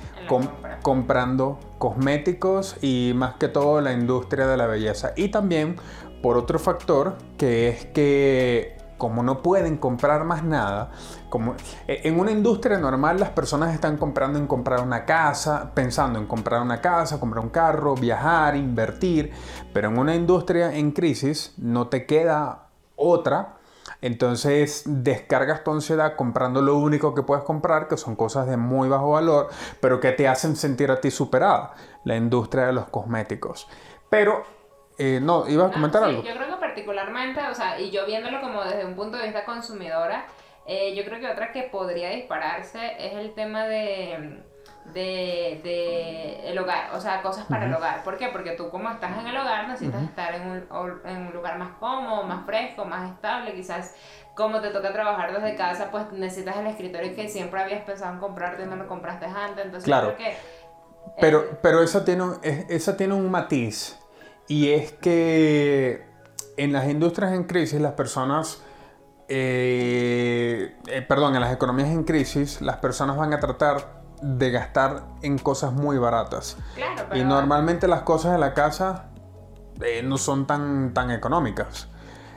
comprando 0.81 1.59
cosméticos 1.77 2.75
y 2.81 3.13
más 3.15 3.35
que 3.35 3.47
todo 3.47 3.81
la 3.81 3.93
industria 3.93 4.47
de 4.47 4.57
la 4.57 4.67
belleza. 4.67 5.13
Y 5.15 5.29
también 5.29 5.77
por 6.21 6.37
otro 6.37 6.59
factor 6.59 7.17
que 7.37 7.69
es 7.69 7.85
que 7.85 8.77
como 8.97 9.21
no 9.21 9.43
pueden 9.43 9.77
comprar 9.77 10.23
más 10.23 10.43
nada, 10.43 10.89
como 11.29 11.55
e, 11.87 12.01
en 12.05 12.19
una 12.19 12.31
industria 12.31 12.79
normal 12.79 13.19
las 13.19 13.29
personas 13.29 13.73
están 13.73 13.97
comprando 13.97 14.39
en 14.39 14.47
comprar 14.47 14.81
una 14.81 15.05
casa, 15.05 15.71
pensando 15.73 16.17
en 16.19 16.25
comprar 16.25 16.61
una 16.61 16.81
casa, 16.81 17.19
comprar 17.19 17.43
un 17.43 17.51
carro, 17.51 17.95
viajar, 17.95 18.55
invertir, 18.55 19.31
pero 19.73 19.89
en 19.89 19.99
una 19.99 20.15
industria 20.15 20.75
en 20.75 20.91
crisis 20.91 21.53
no 21.57 21.87
te 21.87 22.05
queda 22.05 22.69
otra. 22.95 23.56
Entonces 24.01 24.83
descargas 24.85 25.63
tu 25.63 25.71
ansiedad 25.71 26.15
comprando 26.15 26.61
lo 26.61 26.75
único 26.75 27.15
que 27.15 27.23
puedes 27.23 27.43
comprar, 27.43 27.87
que 27.87 27.97
son 27.97 28.15
cosas 28.15 28.47
de 28.47 28.57
muy 28.57 28.89
bajo 28.89 29.11
valor, 29.11 29.49
pero 29.81 29.99
que 29.99 30.11
te 30.11 30.27
hacen 30.27 30.55
sentir 30.55 30.91
a 30.91 31.01
ti 31.01 31.11
superada, 31.11 31.73
la 32.03 32.15
industria 32.15 32.67
de 32.67 32.73
los 32.73 32.89
cosméticos. 32.89 33.67
Pero 34.09 34.43
eh, 34.97 35.19
no, 35.21 35.47
iba 35.47 35.67
a 35.67 35.71
comentar 35.71 36.03
algo. 36.03 36.23
Yo 36.23 36.33
creo 36.33 36.47
que 36.47 36.55
particularmente, 36.59 37.41
o 37.41 37.55
sea, 37.55 37.79
y 37.79 37.91
yo 37.91 38.05
viéndolo 38.05 38.41
como 38.41 38.63
desde 38.63 38.85
un 38.85 38.95
punto 38.95 39.17
de 39.17 39.23
vista 39.23 39.45
consumidora, 39.45 40.25
eh, 40.65 40.95
yo 40.95 41.05
creo 41.05 41.19
que 41.19 41.27
otra 41.27 41.51
que 41.51 41.63
podría 41.63 42.09
dispararse 42.09 42.95
es 42.99 43.13
el 43.13 43.33
tema 43.33 43.65
de, 43.65 44.43
de, 44.93 45.59
de 45.63 46.49
el 46.49 46.57
hogar, 46.57 46.93
o 46.93 46.99
sea, 46.99 47.21
cosas 47.21 47.45
para 47.45 47.65
el 47.65 47.73
hogar. 47.73 48.03
¿Por 48.03 48.17
qué? 48.17 48.29
Porque 48.29 48.51
tú 48.51 48.69
como 48.69 48.89
estás 48.89 49.17
en 49.17 49.27
el 49.27 49.37
hogar 49.37 49.67
necesitas 49.67 50.03
estar 50.03 50.33
en 50.35 50.49
un, 50.49 51.01
en 51.05 51.27
un 51.27 51.33
lugar 51.33 51.57
más 51.57 51.73
cómodo, 51.79 52.23
más 52.23 52.45
fresco, 52.45 52.85
más 52.85 53.11
estable, 53.11 53.53
quizás 53.53 53.95
como 54.35 54.61
te 54.61 54.69
toca 54.69 54.93
trabajar 54.93 55.33
desde 55.33 55.55
casa, 55.55 55.89
pues 55.91 56.11
necesitas 56.13 56.57
el 56.57 56.67
escritorio 56.67 57.15
que 57.15 57.27
siempre 57.27 57.59
habías 57.59 57.83
pensado 57.83 58.13
en 58.13 58.19
comprarte 58.19 58.63
y 58.63 58.65
no 58.67 58.75
lo 58.75 58.87
compraste 58.87 59.25
antes, 59.25 59.65
entonces 59.65 59.85
claro. 59.85 60.15
creo 60.15 60.29
que... 60.29 60.37
Pero, 61.19 61.39
eh, 61.41 61.57
pero 61.61 61.81
eso 61.81 62.03
tiene, 62.03 62.23
esa 62.69 62.95
tiene 62.95 63.15
un 63.15 63.29
matiz 63.31 63.97
y 64.47 64.71
es 64.71 64.93
que 64.93 66.05
en 66.55 66.71
las 66.71 66.87
industrias 66.87 67.33
en 67.33 67.45
crisis 67.45 67.81
las 67.81 67.93
personas, 67.93 68.61
eh, 69.27 70.75
eh, 70.87 71.01
perdón, 71.01 71.35
en 71.35 71.41
las 71.41 71.53
economías 71.53 71.89
en 71.89 72.03
crisis 72.03 72.61
las 72.61 72.77
personas 72.77 73.17
van 73.17 73.33
a 73.33 73.39
tratar 73.39 73.96
de 74.21 74.51
gastar 74.51 75.03
en 75.21 75.37
cosas 75.37 75.73
muy 75.73 75.97
baratas. 75.97 76.57
Y 77.13 77.23
normalmente 77.23 77.87
las 77.87 78.01
cosas 78.01 78.33
de 78.33 78.37
la 78.39 78.53
casa 78.53 79.05
eh, 79.81 80.01
no 80.03 80.17
son 80.17 80.47
tan, 80.47 80.93
tan 80.93 81.11
económicas. 81.11 81.87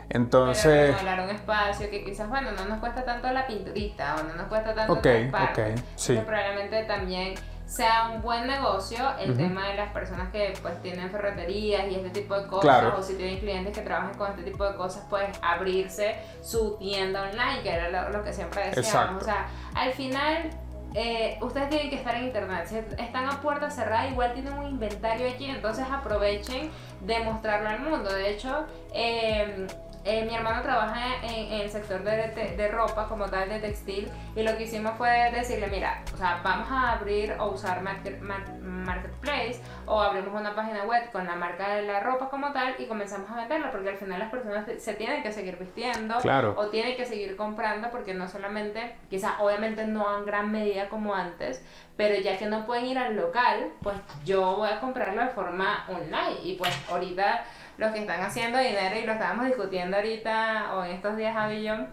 Entonces. 0.09 0.97
Pero 1.01 1.25
un 1.25 1.31
espacio 1.31 1.89
que 1.89 2.05
quizás, 2.05 2.29
bueno, 2.29 2.51
no 2.53 2.65
nos 2.65 2.79
cuesta 2.81 3.05
tanto 3.05 3.31
la 3.31 3.47
pinturita 3.47 4.17
o 4.17 4.25
no 4.25 4.35
nos 4.35 4.49
cuesta 4.49 4.75
tanto 4.75 4.93
Ok, 4.95 5.07
ok, 5.33 5.81
sí. 5.95 6.17
probablemente 6.27 6.83
también 6.85 7.35
sea 7.71 8.11
un 8.13 8.21
buen 8.21 8.49
negocio 8.49 8.99
el 9.21 9.37
tema 9.37 9.69
de 9.69 9.77
las 9.77 9.93
personas 9.93 10.33
que 10.33 10.55
pues 10.61 10.83
tienen 10.83 11.09
ferreterías 11.09 11.85
y 11.89 11.95
este 11.95 12.11
tipo 12.11 12.35
de 12.35 12.49
cosas 12.49 12.93
o 12.99 13.01
si 13.01 13.15
tienen 13.15 13.39
clientes 13.39 13.73
que 13.73 13.83
trabajan 13.83 14.15
con 14.15 14.29
este 14.31 14.43
tipo 14.43 14.65
de 14.65 14.75
cosas 14.75 15.05
pues 15.09 15.29
abrirse 15.41 16.17
su 16.43 16.77
tienda 16.79 17.23
online 17.23 17.63
que 17.63 17.73
era 17.73 18.11
lo, 18.11 18.25
que 18.25 18.33
siempre 18.33 18.73
decíamos 18.75 19.23
o 19.23 19.25
sea 19.25 19.47
al 19.77 19.93
final 19.93 20.51
eh, 20.95 21.39
ustedes 21.41 21.69
tienen 21.69 21.91
que 21.91 21.97
estar 21.97 22.15
en 22.17 22.25
internet. 22.25 22.67
Si 22.67 22.77
están 23.03 23.29
a 23.29 23.41
puerta 23.41 23.71
cerrada 23.71 24.09
igual 24.09 24.33
tienen 24.33 24.55
un 24.55 24.67
inventario 24.67 25.27
allí 25.27 25.47
entonces 25.47 25.87
aprovechen 25.91 26.71
de 27.01 27.21
mostrarlo 27.21 27.69
al 27.69 27.81
mundo. 27.81 28.13
De 28.13 28.31
hecho 28.31 28.67
eh, 28.93 29.67
eh, 30.05 30.25
mi 30.25 30.35
hermano 30.35 30.63
trabaja 30.63 31.17
en, 31.23 31.61
el 31.61 31.71
sector 31.71 32.03
de, 32.03 32.55
de, 32.57 32.69
ropa 32.69 33.07
como 33.07 33.27
tal, 33.27 33.49
de 33.49 33.59
textil, 33.59 34.11
y 34.35 34.43
lo 34.43 34.57
que 34.57 34.65
hicimos 34.65 34.95
fue 34.97 35.31
decirle, 35.31 35.67
mira, 35.67 36.03
o 36.15 36.17
sea, 36.17 36.41
vamos 36.43 36.69
a 36.71 36.93
abrir 36.93 37.35
o 37.39 37.49
usar 37.49 37.83
Marketplace 37.83 39.61
o 39.87 40.01
abrimos 40.01 40.41
una 40.41 40.55
página 40.55 40.85
web 40.85 41.11
con 41.13 41.27
la 41.27 41.37
marca 41.37 41.75
de 41.75 41.83
la 41.83 42.01
ropa 42.01 42.31
como 42.31 42.53
tal 42.53 42.77
y 42.79 42.87
comenzamos 42.87 43.31
a 43.31 43.37
venderla, 43.37 43.71
porque 43.71 43.91
al 43.91 43.97
final 43.97 44.19
las 44.19 44.31
personas 44.31 44.67
se 44.79 44.95
tienen 44.95 45.23
que 45.23 45.33
seguir 45.33 45.59
vistiendo 45.59 46.17
o 46.57 46.67
tienen 46.69 46.97
que 46.97 47.05
seguir 47.05 47.37
comprando, 47.37 47.91
porque 47.91 48.15
no 48.15 48.27
solamente, 48.29 48.97
quizás 49.11 49.33
obviamente 49.41 49.87
no 49.87 50.19
en 50.19 50.25
gran 50.25 50.51
medida 50.51 50.89
como 50.89 51.15
antes, 51.15 51.63
pero 52.01 52.19
ya 52.19 52.39
que 52.39 52.47
no 52.47 52.65
pueden 52.65 52.87
ir 52.87 52.97
al 52.97 53.15
local, 53.15 53.73
pues 53.83 53.95
yo 54.25 54.57
voy 54.57 54.71
a 54.71 54.81
comprarlo 54.81 55.21
de 55.21 55.29
forma 55.29 55.85
online 55.87 56.41
y 56.43 56.55
pues 56.55 56.75
ahorita 56.91 57.45
los 57.77 57.93
que 57.93 57.99
están 57.99 58.23
haciendo 58.23 58.57
dinero 58.57 58.99
y 58.99 59.05
lo 59.05 59.13
estábamos 59.13 59.45
discutiendo 59.45 59.99
ahorita 59.99 60.77
o 60.77 60.85
en 60.87 60.93
estos 60.93 61.19
días 61.19 61.37
a 61.37 61.49
Billón, 61.49 61.89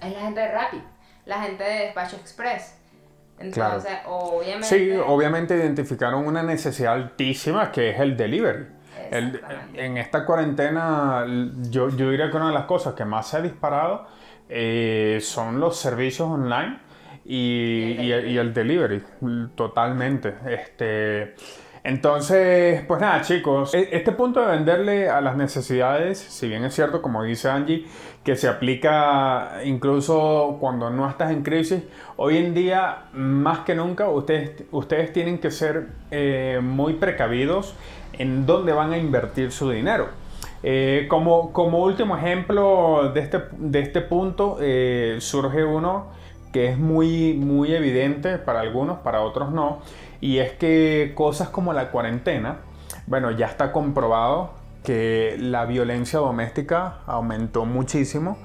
es 0.00 0.12
la 0.12 0.20
gente 0.20 0.40
de 0.42 0.48
Rapid, 0.52 0.78
la 1.26 1.42
gente 1.42 1.64
de 1.64 1.74
Despacho 1.86 2.18
Express. 2.18 2.78
Entonces, 3.40 3.90
obviamente... 4.06 4.68
Sí, 4.68 4.92
obviamente 4.92 5.56
identificaron 5.56 6.24
una 6.24 6.44
necesidad 6.44 6.92
altísima 6.92 7.72
que 7.72 7.90
es 7.90 7.98
el 7.98 8.16
delivery. 8.16 8.68
en 9.10 9.98
esta 9.98 10.24
cuarentena, 10.24 11.26
yo, 11.68 11.88
yo 11.88 12.10
diría 12.10 12.30
que 12.30 12.36
una 12.36 12.46
de 12.46 12.54
las 12.54 12.66
cosas 12.66 12.94
que 12.94 13.04
más 13.04 13.26
se 13.26 13.38
ha 13.38 13.40
disparado 13.40 14.06
eh, 14.48 15.18
son 15.20 15.58
los 15.58 15.76
servicios 15.80 16.28
online 16.28 16.91
y, 17.24 17.96
y, 17.98 18.12
y, 18.12 18.38
el 18.38 18.52
delivery, 18.52 19.02
totalmente. 19.54 20.34
Este, 20.46 21.34
entonces, 21.84 22.84
pues 22.86 23.00
nada, 23.00 23.22
chicos, 23.22 23.74
e, 23.74 23.88
este 23.92 24.12
punto 24.12 24.40
de 24.40 24.46
venderle 24.56 25.08
a 25.08 25.20
las 25.20 25.36
necesidades, 25.36 26.18
si 26.18 26.48
bien 26.48 26.64
es 26.64 26.74
cierto, 26.74 27.02
como 27.02 27.24
dice 27.24 27.48
Angie, 27.48 27.86
que 28.22 28.36
se 28.36 28.46
aplica 28.48 29.60
incluso 29.64 30.58
cuando 30.60 30.90
no 30.90 31.08
estás 31.08 31.32
en 31.32 31.42
crisis, 31.42 31.82
hoy 32.16 32.36
en 32.36 32.54
día, 32.54 33.06
más 33.12 33.60
que 33.60 33.74
nunca, 33.74 34.08
ustedes, 34.08 34.62
ustedes 34.70 35.12
tienen 35.12 35.38
que 35.38 35.50
ser 35.50 35.88
eh, 36.12 36.60
muy 36.62 36.94
precavidos 36.94 37.74
en 38.12 38.46
dónde 38.46 38.72
van 38.72 38.92
a 38.92 38.98
invertir 38.98 39.50
su 39.50 39.68
dinero. 39.70 40.08
Eh, 40.62 41.06
como, 41.08 41.52
como, 41.52 41.82
último 41.82 42.16
ejemplo 42.16 43.10
de 43.12 43.20
este, 43.20 43.42
de 43.58 43.80
este 43.80 44.00
punto, 44.02 44.58
eh, 44.60 45.16
surge 45.18 45.64
uno 45.64 46.21
que 46.52 46.68
es 46.68 46.78
muy, 46.78 47.34
muy 47.34 47.74
evidente 47.74 48.38
para 48.38 48.60
algunos, 48.60 48.98
para 48.98 49.22
otros 49.22 49.50
no, 49.52 49.80
y 50.20 50.38
es 50.38 50.52
que 50.52 51.12
cosas 51.14 51.48
como 51.48 51.72
la 51.72 51.90
cuarentena, 51.90 52.58
bueno, 53.06 53.30
ya 53.30 53.46
está 53.46 53.72
comprobado 53.72 54.50
que 54.84 55.36
la 55.38 55.64
violencia 55.64 56.18
doméstica 56.18 56.98
aumentó 57.06 57.64
muchísimo 57.64 58.36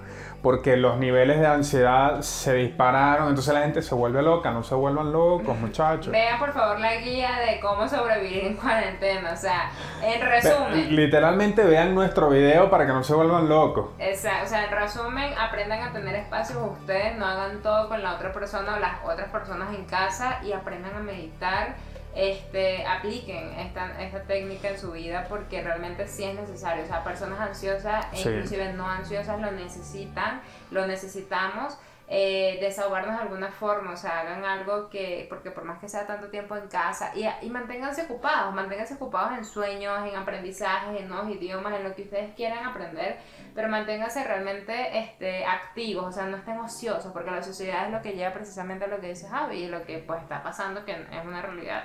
porque 0.42 0.78
los 0.78 0.98
niveles 0.98 1.40
de 1.40 1.48
ansiedad 1.48 2.22
se 2.22 2.54
dispararon, 2.54 3.30
entonces 3.30 3.54
la 3.54 3.62
gente 3.62 3.82
se 3.82 3.96
vuelve 3.96 4.22
loca, 4.22 4.52
no 4.52 4.64
se 4.64 4.76
vuelvan 4.76 5.12
locos, 5.12 5.58
muchachos. 5.60 6.12
Vean 6.12 6.40
por 6.40 6.54
favor 6.54 6.80
la 6.80 6.96
guía 6.96 7.40
de 7.40 7.60
cómo 7.60 7.88
sobrevivir 7.88 8.46
en 8.46 8.56
cuarentena, 8.56 9.32
o 9.34 9.38
sea, 9.38 9.72
en 10.02 10.22
resumen. 10.22 10.96
Literalmente 10.96 11.64
vean 11.64 11.96
nuestro 11.96 12.30
video 12.30 12.70
para 12.70 12.86
que 12.86 12.94
no 12.94 13.04
se 13.04 13.14
vuelvan 13.14 13.50
locos. 13.50 13.90
Exacto, 14.00 14.46
o 14.46 14.50
sea, 14.50 14.66
en 14.66 14.72
resumen, 14.72 15.34
aprendan 15.38 15.82
a 15.82 15.92
tener 15.92 16.16
espacios 16.16 16.60
ustedes, 16.80 17.18
no 17.18 17.26
hagan 17.26 17.62
todo 17.62 17.88
con 17.90 18.04
la 18.04 18.14
otra 18.16 18.32
persona 18.32 18.76
o 18.76 18.80
las 18.80 19.04
otras 19.04 19.30
personas 19.30 19.74
en 19.74 19.86
casa 19.86 20.40
y 20.44 20.54
aprendan 20.54 20.96
a 20.96 21.00
meditar 21.00 21.76
este, 22.18 22.84
apliquen 22.84 23.54
esta, 23.60 24.02
esta 24.02 24.24
técnica 24.24 24.70
en 24.70 24.80
su 24.80 24.92
vida 24.92 25.28
porque 25.30 25.62
realmente 25.62 26.08
sí 26.08 26.24
es 26.24 26.36
necesario. 26.36 26.84
O 26.84 26.88
sea, 26.88 27.04
personas 27.04 27.40
ansiosas 27.40 28.08
e 28.12 28.22
inclusive 28.22 28.74
no 28.74 28.90
ansiosas 28.90 29.40
lo 29.40 29.52
necesitan, 29.52 30.42
lo 30.72 30.88
necesitamos. 30.88 31.78
Eh, 32.10 32.58
desahogarnos 32.62 33.18
de 33.18 33.24
alguna 33.24 33.52
forma, 33.52 33.92
o 33.92 33.98
sea, 33.98 34.22
hagan 34.22 34.46
algo 34.46 34.90
que, 34.90 35.26
porque 35.28 35.52
por 35.52 35.66
más 35.66 35.80
que 35.80 35.90
sea 35.90 36.08
tanto 36.08 36.30
tiempo 36.30 36.56
en 36.56 36.70
casa, 36.70 37.12
y, 37.14 37.26
y 37.46 37.50
manténganse 37.50 38.04
ocupados, 38.04 38.54
manténganse 38.54 38.94
ocupados 38.94 39.38
en 39.38 39.44
sueños, 39.44 40.08
en 40.08 40.16
aprendizajes, 40.16 41.02
en 41.02 41.10
nuevos 41.10 41.30
idiomas, 41.30 41.74
en 41.74 41.84
lo 41.84 41.94
que 41.94 42.04
ustedes 42.04 42.34
quieran 42.34 42.66
aprender, 42.66 43.18
pero 43.54 43.68
manténganse 43.68 44.24
realmente 44.24 44.98
este, 44.98 45.44
activos, 45.44 46.06
o 46.06 46.12
sea, 46.14 46.28
no 46.28 46.38
estén 46.38 46.58
ociosos, 46.60 47.12
porque 47.12 47.30
la 47.30 47.44
sociedad 47.44 47.88
es 47.88 47.92
lo 47.92 48.02
que 48.02 48.14
lleva 48.14 48.32
precisamente 48.32 48.86
a 48.86 48.88
lo 48.88 49.02
que 49.02 49.10
dice 49.10 49.28
Javi, 49.28 49.64
y 49.64 49.68
lo 49.68 49.84
que 49.84 49.98
pues 49.98 50.22
está 50.22 50.42
pasando, 50.42 50.86
que 50.86 50.94
es 50.94 51.26
una 51.26 51.42
realidad, 51.42 51.84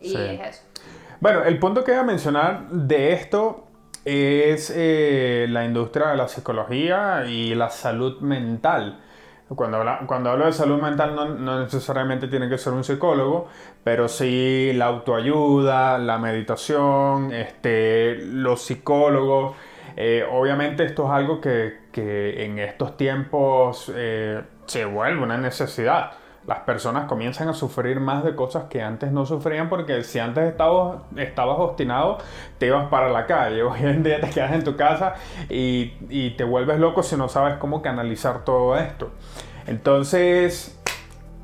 y 0.00 0.14
es 0.14 0.40
eso. 0.40 0.62
Bueno, 1.18 1.42
el 1.42 1.58
punto 1.58 1.82
que 1.82 1.90
voy 1.90 2.00
a 2.02 2.04
mencionar 2.04 2.68
de 2.68 3.14
esto 3.14 3.66
es 4.04 4.72
eh, 4.72 5.46
la 5.48 5.64
industria 5.64 6.10
de 6.10 6.16
la 6.18 6.28
psicología 6.28 7.24
y 7.26 7.56
la 7.56 7.68
salud 7.68 8.20
mental. 8.20 9.02
Cuando, 9.48 9.80
cuando 10.06 10.30
hablo 10.30 10.46
de 10.46 10.52
salud 10.52 10.82
mental 10.82 11.14
no, 11.14 11.60
necesariamente 11.60 12.26
tiene 12.26 12.48
que 12.48 12.58
ser 12.58 12.72
un 12.72 12.82
psicólogo, 12.82 13.46
pero 13.84 14.08
sí 14.08 14.72
la 14.74 14.86
autoayuda, 14.86 15.98
la 15.98 16.18
meditación, 16.18 17.32
este, 17.32 18.16
los 18.24 18.62
psicólogos. 18.62 19.56
Eh, 19.96 20.26
obviamente 20.28 20.84
esto 20.84 21.04
es 21.04 21.10
algo 21.10 21.40
que, 21.40 21.78
que 21.92 22.44
en 22.44 22.58
estos 22.58 22.96
tiempos 22.96 23.90
eh, 23.94 24.42
se 24.66 24.84
vuelve 24.84 25.22
una 25.22 25.38
necesidad. 25.38 26.10
Las 26.46 26.60
personas 26.60 27.06
comienzan 27.06 27.48
a 27.48 27.54
sufrir 27.54 27.98
más 27.98 28.22
de 28.22 28.36
cosas 28.36 28.64
que 28.64 28.80
antes 28.80 29.10
no 29.10 29.26
sufrían 29.26 29.68
porque 29.68 30.04
si 30.04 30.20
antes 30.20 30.44
estabas, 30.44 31.00
obstinado 31.58 32.18
te 32.58 32.66
ibas 32.66 32.88
para 32.88 33.10
la 33.10 33.26
calle. 33.26 33.62
Hoy 33.64 33.80
en 33.82 34.02
día 34.02 34.20
te 34.20 34.30
quedas 34.30 34.52
en 34.52 34.62
tu 34.62 34.76
casa 34.76 35.14
y, 35.48 35.94
y 36.08 36.30
te 36.36 36.44
vuelves 36.44 36.78
loco 36.78 37.02
si 37.02 37.16
no 37.16 37.28
sabes 37.28 37.56
cómo 37.56 37.82
canalizar 37.82 38.44
todo 38.44 38.76
esto. 38.76 39.10
Entonces, 39.66 40.80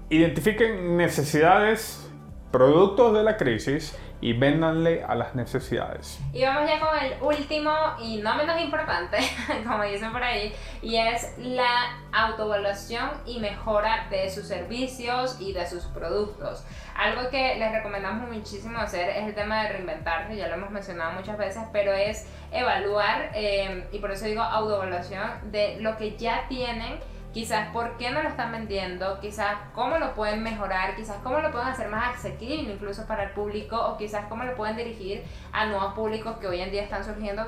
identifiquen 0.09 0.97
necesidades 0.97 2.09
productos 2.53 3.15
de 3.15 3.25
la 3.25 3.37
crisis 3.37 3.97
y 4.23 4.33
véndanle 4.35 5.03
a 5.03 5.17
las 5.17 5.35
necesidades. 5.35 6.21
Y 6.33 6.45
vamos 6.45 6.71
ya 6.71 6.79
con 6.79 6.97
el 6.97 7.21
último 7.21 7.73
y 8.01 8.19
no 8.19 8.37
menos 8.37 8.59
importante, 8.61 9.19
como 9.67 9.83
dicen 9.83 10.13
por 10.13 10.23
ahí, 10.23 10.55
y 10.81 10.97
es 10.97 11.37
la 11.39 11.99
autoevaluación 12.13 13.11
y 13.27 13.41
mejora 13.41 14.07
de 14.11 14.31
sus 14.31 14.47
servicios 14.47 15.41
y 15.41 15.53
de 15.53 15.67
sus 15.67 15.85
productos. 15.87 16.65
Algo 16.97 17.29
que 17.31 17.57
les 17.57 17.73
recomendamos 17.73 18.31
muchísimo 18.31 18.79
hacer 18.79 19.11
es 19.11 19.27
el 19.27 19.35
tema 19.35 19.65
de 19.65 19.71
reinventarse, 19.71 20.37
ya 20.37 20.47
lo 20.47 20.55
hemos 20.55 20.71
mencionado 20.71 21.13
muchas 21.13 21.37
veces, 21.37 21.65
pero 21.73 21.93
es 21.93 22.29
evaluar, 22.53 23.33
eh, 23.35 23.89
y 23.91 23.99
por 23.99 24.13
eso 24.13 24.27
digo 24.27 24.43
autoevaluación, 24.43 25.51
de 25.51 25.81
lo 25.81 25.97
que 25.97 26.17
ya 26.17 26.47
tienen 26.49 27.01
quizás 27.33 27.69
por 27.73 27.97
qué 27.97 28.11
no 28.11 28.23
lo 28.23 28.29
están 28.29 28.53
vendiendo, 28.53 29.19
quizás 29.21 29.57
cómo 29.75 29.99
lo 29.99 30.15
pueden 30.15 30.43
mejorar, 30.43 30.95
quizás 30.97 31.17
cómo 31.23 31.41
lo 31.41 31.51
pueden 31.51 31.69
hacer 31.69 31.89
más 31.89 32.11
accesible 32.11 32.73
incluso 32.73 33.07
para 33.07 33.25
el 33.25 33.31
público 33.31 33.77
o 33.77 33.97
quizás 33.97 34.27
cómo 34.29 34.45
lo 34.45 34.55
pueden 34.55 34.77
dirigir 34.77 35.23
a 35.53 35.67
nuevos 35.67 35.95
públicos 35.95 36.37
que 36.37 36.47
hoy 36.47 36.61
en 36.61 36.71
día 36.71 36.83
están 36.83 37.05
surgiendo 37.05 37.45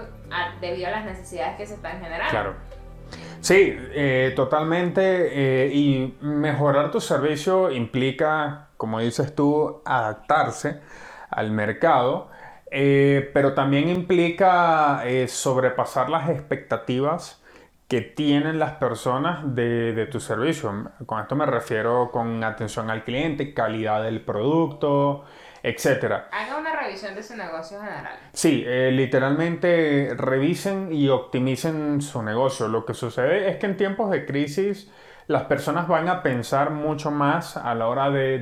debido 0.60 0.88
a 0.88 0.90
las 0.90 1.04
necesidades 1.04 1.56
que 1.56 1.66
se 1.66 1.74
están 1.74 2.00
generando. 2.00 2.30
Claro. 2.30 2.54
Sí, 3.40 3.76
eh, 3.92 4.32
totalmente. 4.34 5.66
Eh, 5.66 5.70
y 5.74 6.16
mejorar 6.22 6.90
tu 6.90 7.00
servicio 7.00 7.70
implica, 7.70 8.68
como 8.78 9.00
dices 9.00 9.34
tú, 9.34 9.82
adaptarse 9.84 10.80
al 11.28 11.50
mercado, 11.50 12.30
eh, 12.70 13.30
pero 13.34 13.52
también 13.52 13.88
implica 13.90 15.02
sobrepasar 15.28 16.08
las 16.08 16.30
expectativas 16.30 17.43
que 17.88 18.00
tienen 18.00 18.58
las 18.58 18.72
personas 18.72 19.54
de, 19.54 20.08
tu 20.10 20.20
servicio. 20.20 20.90
Con 21.06 21.20
esto 21.20 21.36
me 21.36 21.46
refiero 21.46 22.10
con 22.10 22.42
atención 22.42 22.90
al 22.90 23.04
cliente, 23.04 23.52
calidad 23.52 24.02
del 24.02 24.22
producto, 24.22 25.24
etc. 25.62 26.24
Haga 26.30 26.58
una 26.58 26.74
revisión 26.74 27.14
de 27.14 27.22
su 27.22 27.36
negocio 27.36 27.78
general. 27.78 28.18
Sí, 28.32 28.64
eh, 28.66 28.90
literalmente 28.90 30.14
revisen 30.16 30.92
y 30.92 31.08
optimicen 31.08 32.00
su 32.00 32.22
negocio. 32.22 32.68
Lo 32.68 32.86
que 32.86 32.94
sucede 32.94 33.50
es 33.50 33.56
que 33.58 33.66
en 33.66 33.76
tiempos 33.76 34.10
de 34.10 34.24
crisis 34.24 34.90
las 35.26 35.44
personas 35.44 35.88
van 35.88 36.08
a 36.08 36.22
pensar 36.22 36.70
mucho 36.70 37.10
más 37.10 37.56
a 37.56 37.74
la 37.74 37.88
hora 37.88 38.10
de, 38.10 38.36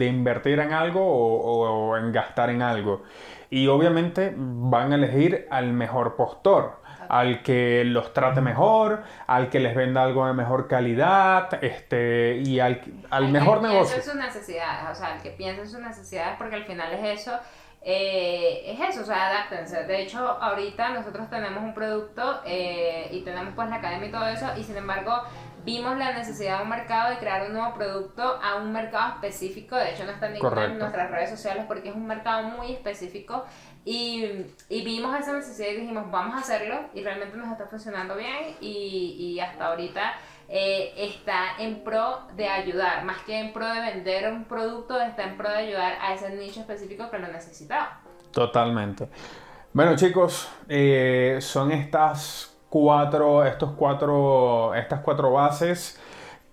invertir 0.00 0.60
en 0.60 0.72
algo 0.72 1.00
o 1.02 1.96
en 1.96 2.12
gastar 2.12 2.50
en 2.50 2.62
algo. 2.62 3.02
Y 3.48 3.66
obviamente 3.66 4.34
van 4.34 4.92
a 4.92 4.94
elegir 4.94 5.46
al 5.50 5.74
mejor 5.74 6.16
postor 6.16 6.81
al 7.12 7.42
que 7.42 7.84
los 7.84 8.14
trate 8.14 8.40
mejor, 8.40 9.02
al 9.26 9.50
que 9.50 9.60
les 9.60 9.74
venda 9.74 10.02
algo 10.02 10.26
de 10.26 10.32
mejor 10.32 10.66
calidad, 10.66 11.62
este, 11.62 12.38
y 12.38 12.58
al, 12.58 12.80
al, 13.10 13.28
mejor 13.28 13.60
que 13.60 13.68
negocio. 13.68 13.96
en 13.96 14.02
sus 14.02 14.14
necesidades, 14.14 14.90
o 14.90 14.94
sea, 14.94 15.16
el 15.16 15.22
que 15.22 15.30
piense 15.30 15.60
en 15.60 15.68
sus 15.68 15.80
necesidades, 15.80 16.36
porque 16.38 16.56
al 16.56 16.64
final 16.64 16.90
es 16.94 17.20
eso. 17.20 17.32
Eh, 17.82 18.62
es 18.72 18.80
eso, 18.88 19.02
o 19.02 19.04
sea, 19.04 19.28
adáptense. 19.28 19.84
De 19.84 20.00
hecho, 20.00 20.26
ahorita 20.26 20.88
nosotros 20.90 21.28
tenemos 21.28 21.62
un 21.62 21.74
producto 21.74 22.40
eh, 22.46 23.08
y 23.10 23.20
tenemos 23.22 23.52
pues 23.54 23.68
la 23.68 23.76
academia 23.76 24.08
y 24.08 24.10
todo 24.10 24.26
eso, 24.28 24.46
y 24.56 24.64
sin 24.64 24.78
embargo, 24.78 25.12
vimos 25.64 25.96
la 25.96 26.12
necesidad 26.12 26.58
de 26.58 26.62
un 26.64 26.70
mercado 26.70 27.10
de 27.10 27.18
crear 27.18 27.46
un 27.46 27.54
nuevo 27.54 27.74
producto 27.74 28.22
a 28.22 28.56
un 28.56 28.72
mercado 28.72 29.14
específico. 29.14 29.76
De 29.76 29.92
hecho, 29.92 30.04
no 30.04 30.12
está 30.12 30.28
en 30.28 30.36
en 30.36 30.78
nuestras 30.78 31.10
redes 31.10 31.30
sociales 31.30 31.64
porque 31.66 31.90
es 31.90 31.94
un 31.94 32.06
mercado 32.06 32.44
muy 32.44 32.72
específico. 32.72 33.44
Y, 33.84 34.46
y, 34.68 34.84
vimos 34.84 35.18
esa 35.18 35.32
necesidad 35.32 35.70
y 35.70 35.80
dijimos, 35.80 36.10
vamos 36.10 36.36
a 36.36 36.38
hacerlo. 36.38 36.80
Y 36.94 37.02
realmente 37.02 37.36
nos 37.36 37.50
está 37.50 37.66
funcionando 37.66 38.16
bien. 38.16 38.56
Y, 38.60 39.16
y 39.18 39.40
hasta 39.40 39.66
ahorita 39.66 40.14
eh, 40.48 40.92
está 40.96 41.56
en 41.58 41.82
pro 41.82 42.20
de 42.36 42.46
ayudar. 42.46 43.04
Más 43.04 43.22
que 43.22 43.38
en 43.38 43.52
pro 43.52 43.66
de 43.66 43.80
vender 43.80 44.30
un 44.32 44.44
producto, 44.44 45.00
está 45.00 45.24
en 45.24 45.36
pro 45.36 45.48
de 45.48 45.56
ayudar 45.56 45.94
a 46.00 46.14
ese 46.14 46.30
nicho 46.36 46.60
específico 46.60 47.10
que 47.10 47.18
lo 47.18 47.28
necesitaba. 47.28 48.00
Totalmente. 48.30 49.08
Bueno, 49.72 49.96
chicos, 49.96 50.48
eh, 50.68 51.38
son 51.40 51.72
estas 51.72 52.51
cuatro, 52.72 53.44
estos 53.44 53.72
cuatro, 53.72 54.74
estas 54.74 55.00
cuatro 55.00 55.30
bases 55.30 56.00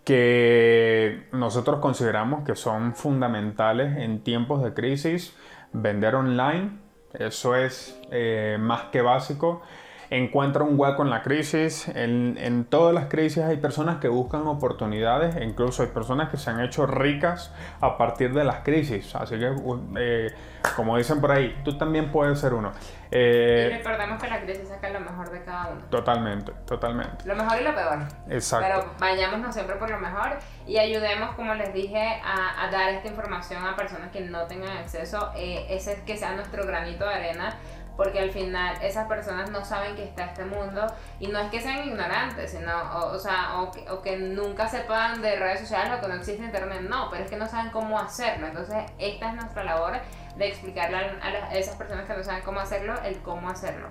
que 0.04 1.30
nosotros 1.32 1.80
consideramos 1.80 2.44
que 2.44 2.58
son 2.58 2.94
fundamentales 2.94 3.96
en 4.00 4.22
tiempos 4.22 4.62
de 4.62 4.74
crisis. 4.74 5.34
Vender 5.72 6.16
online, 6.16 6.78
eso 7.14 7.56
es 7.56 7.98
eh, 8.12 8.58
más 8.60 8.84
que 8.92 9.02
básico 9.02 9.62
encuentra 10.10 10.64
un 10.64 10.80
hueco 10.80 11.04
en 11.04 11.10
la 11.10 11.22
crisis. 11.22 11.88
En, 11.90 12.38
en, 12.40 12.66
todas 12.66 12.94
las 12.94 13.06
crisis 13.06 13.44
hay 13.44 13.58
personas 13.58 13.98
que 13.98 14.08
buscan 14.08 14.48
oportunidades, 14.48 15.36
e 15.36 15.44
incluso 15.44 15.84
hay 15.84 15.90
personas 15.90 16.30
que 16.30 16.38
se 16.38 16.50
han 16.50 16.60
hecho 16.62 16.86
ricas 16.86 17.54
a 17.82 17.98
partir 17.98 18.34
de 18.34 18.44
las 18.44 18.62
crisis. 18.62 19.16
Así 19.16 19.38
que, 19.38 19.54
eh, 19.98 20.34
como 20.76 20.98
dicen 20.98 21.22
por 21.22 21.32
ahí, 21.32 21.60
tú 21.64 21.78
también 21.78 22.12
puedes 22.12 22.40
ser 22.40 22.54
uno. 22.54 22.72
Eh, 23.12 23.70
y 23.72 23.78
recordemos 23.78 24.22
que 24.22 24.30
la 24.30 24.42
crisis 24.42 24.68
saca 24.68 24.90
lo 24.90 25.00
mejor 25.00 25.32
de 25.32 25.44
cada 25.44 25.70
uno. 25.70 25.82
Totalmente, 25.90 26.52
totalmente. 26.66 27.26
Lo 27.26 27.36
mejor 27.36 27.60
y 27.60 27.64
lo 27.64 27.74
peor. 27.74 28.00
Exacto. 28.30 28.68
Pero 28.68 28.94
vayámonos 29.00 29.54
siempre 29.54 29.78
por 29.78 29.90
lo 29.90 30.00
mejor 30.00 30.38
y 30.68 30.78
ayudemos, 30.78 31.34
como 31.36 31.56
les 31.56 31.74
dije, 31.74 32.22
a, 32.24 32.64
a 32.64 32.72
dar 32.72 32.90
esta 32.90 33.08
información 33.08 33.66
a 33.66 33.76
personas 33.76 34.12
que 34.12 34.22
no 34.22 34.46
tengan 34.46 34.78
acceso. 34.78 35.32
Eh, 35.36 35.66
ese 35.70 35.94
es 35.94 36.02
que 36.02 36.18
sea 36.18 36.36
nuestro 36.36 36.66
granito 36.66 37.06
de 37.06 37.14
arena 37.14 37.58
porque 38.00 38.18
al 38.18 38.32
final 38.32 38.78
esas 38.82 39.10
personas 39.10 39.52
no 39.52 39.66
saben 39.66 39.94
que 39.94 40.06
está 40.06 40.24
este 40.24 40.46
mundo 40.46 40.88
y 41.20 41.28
no 41.28 41.38
es 41.38 41.52
que 41.52 41.60
sean 41.60 41.86
ignorantes, 41.86 42.52
sino, 42.52 42.72
o, 43.12 43.20
sea, 43.20 43.60
o 43.60 43.72
que, 43.74 43.92
o 43.92 44.02
que, 44.02 44.16
nunca 44.16 44.70
sepan 44.70 45.22
de 45.22 45.36
redes 45.36 45.60
sociales 45.60 45.92
o 45.98 46.02
que 46.02 46.08
no 46.08 46.14
existe 46.14 46.46
internet, 46.46 46.80
no, 46.90 47.10
pero 47.12 47.26
es 47.26 47.30
que 47.30 47.36
no 47.36 47.46
saben 47.46 47.74
cómo 47.74 48.00
hacerlo. 48.00 48.48
Entonces, 48.48 48.78
esta 49.00 49.32
es 49.32 49.36
nuestra 49.36 49.66
labor 49.66 49.98
de 50.38 50.48
explicarle 50.48 50.96
a, 50.96 51.54
esas 51.54 51.76
personas 51.76 52.06
que 52.06 52.14
no 52.14 52.24
saben 52.24 52.42
cómo 52.46 52.62
hacerlo, 52.62 52.94
el 53.04 53.18
cómo 53.18 53.50
hacerlo. 53.50 53.90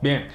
Bien. 0.00 0.28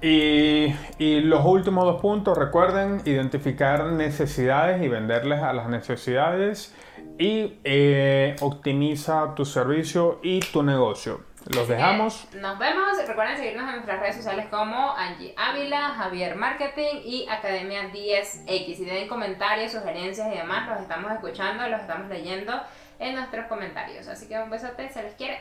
Y, 0.00 0.74
y, 0.96 1.20
los 1.20 1.44
últimos 1.44 1.84
dos 1.84 2.00
puntos, 2.00 2.38
recuerden 2.38 3.02
identificar 3.04 3.84
necesidades 3.84 4.82
y 4.82 4.88
venderles 4.88 5.42
a 5.42 5.52
las 5.52 5.68
necesidades 5.68 6.74
y 7.18 7.60
eh, 7.64 8.34
optimiza 8.40 9.34
tu 9.34 9.44
servicio 9.44 10.20
y 10.22 10.40
tu 10.40 10.62
negocio. 10.62 11.28
Los 11.54 11.66
dejamos. 11.66 12.28
Nos 12.34 12.58
vemos. 12.58 12.86
Recuerden 13.06 13.36
seguirnos 13.36 13.68
en 13.68 13.74
nuestras 13.76 14.00
redes 14.00 14.16
sociales 14.16 14.46
como 14.50 14.94
Angie 14.96 15.34
Ávila, 15.36 15.90
Javier 15.90 16.36
Marketing 16.36 17.00
y 17.04 17.26
Academia 17.28 17.90
10X. 17.92 18.76
Si 18.76 18.84
tienen 18.84 19.08
comentarios, 19.08 19.72
sugerencias 19.72 20.28
y 20.32 20.36
demás, 20.36 20.68
los 20.68 20.80
estamos 20.80 21.10
escuchando, 21.10 21.66
los 21.68 21.80
estamos 21.80 22.08
leyendo 22.08 22.52
en 23.00 23.16
nuestros 23.16 23.46
comentarios. 23.46 24.06
Así 24.06 24.28
que 24.28 24.38
un 24.38 24.50
besote, 24.50 24.88
se 24.90 25.02
les 25.02 25.14
quiere. 25.14 25.40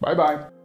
Bye 0.00 0.14
bye. 0.14 0.57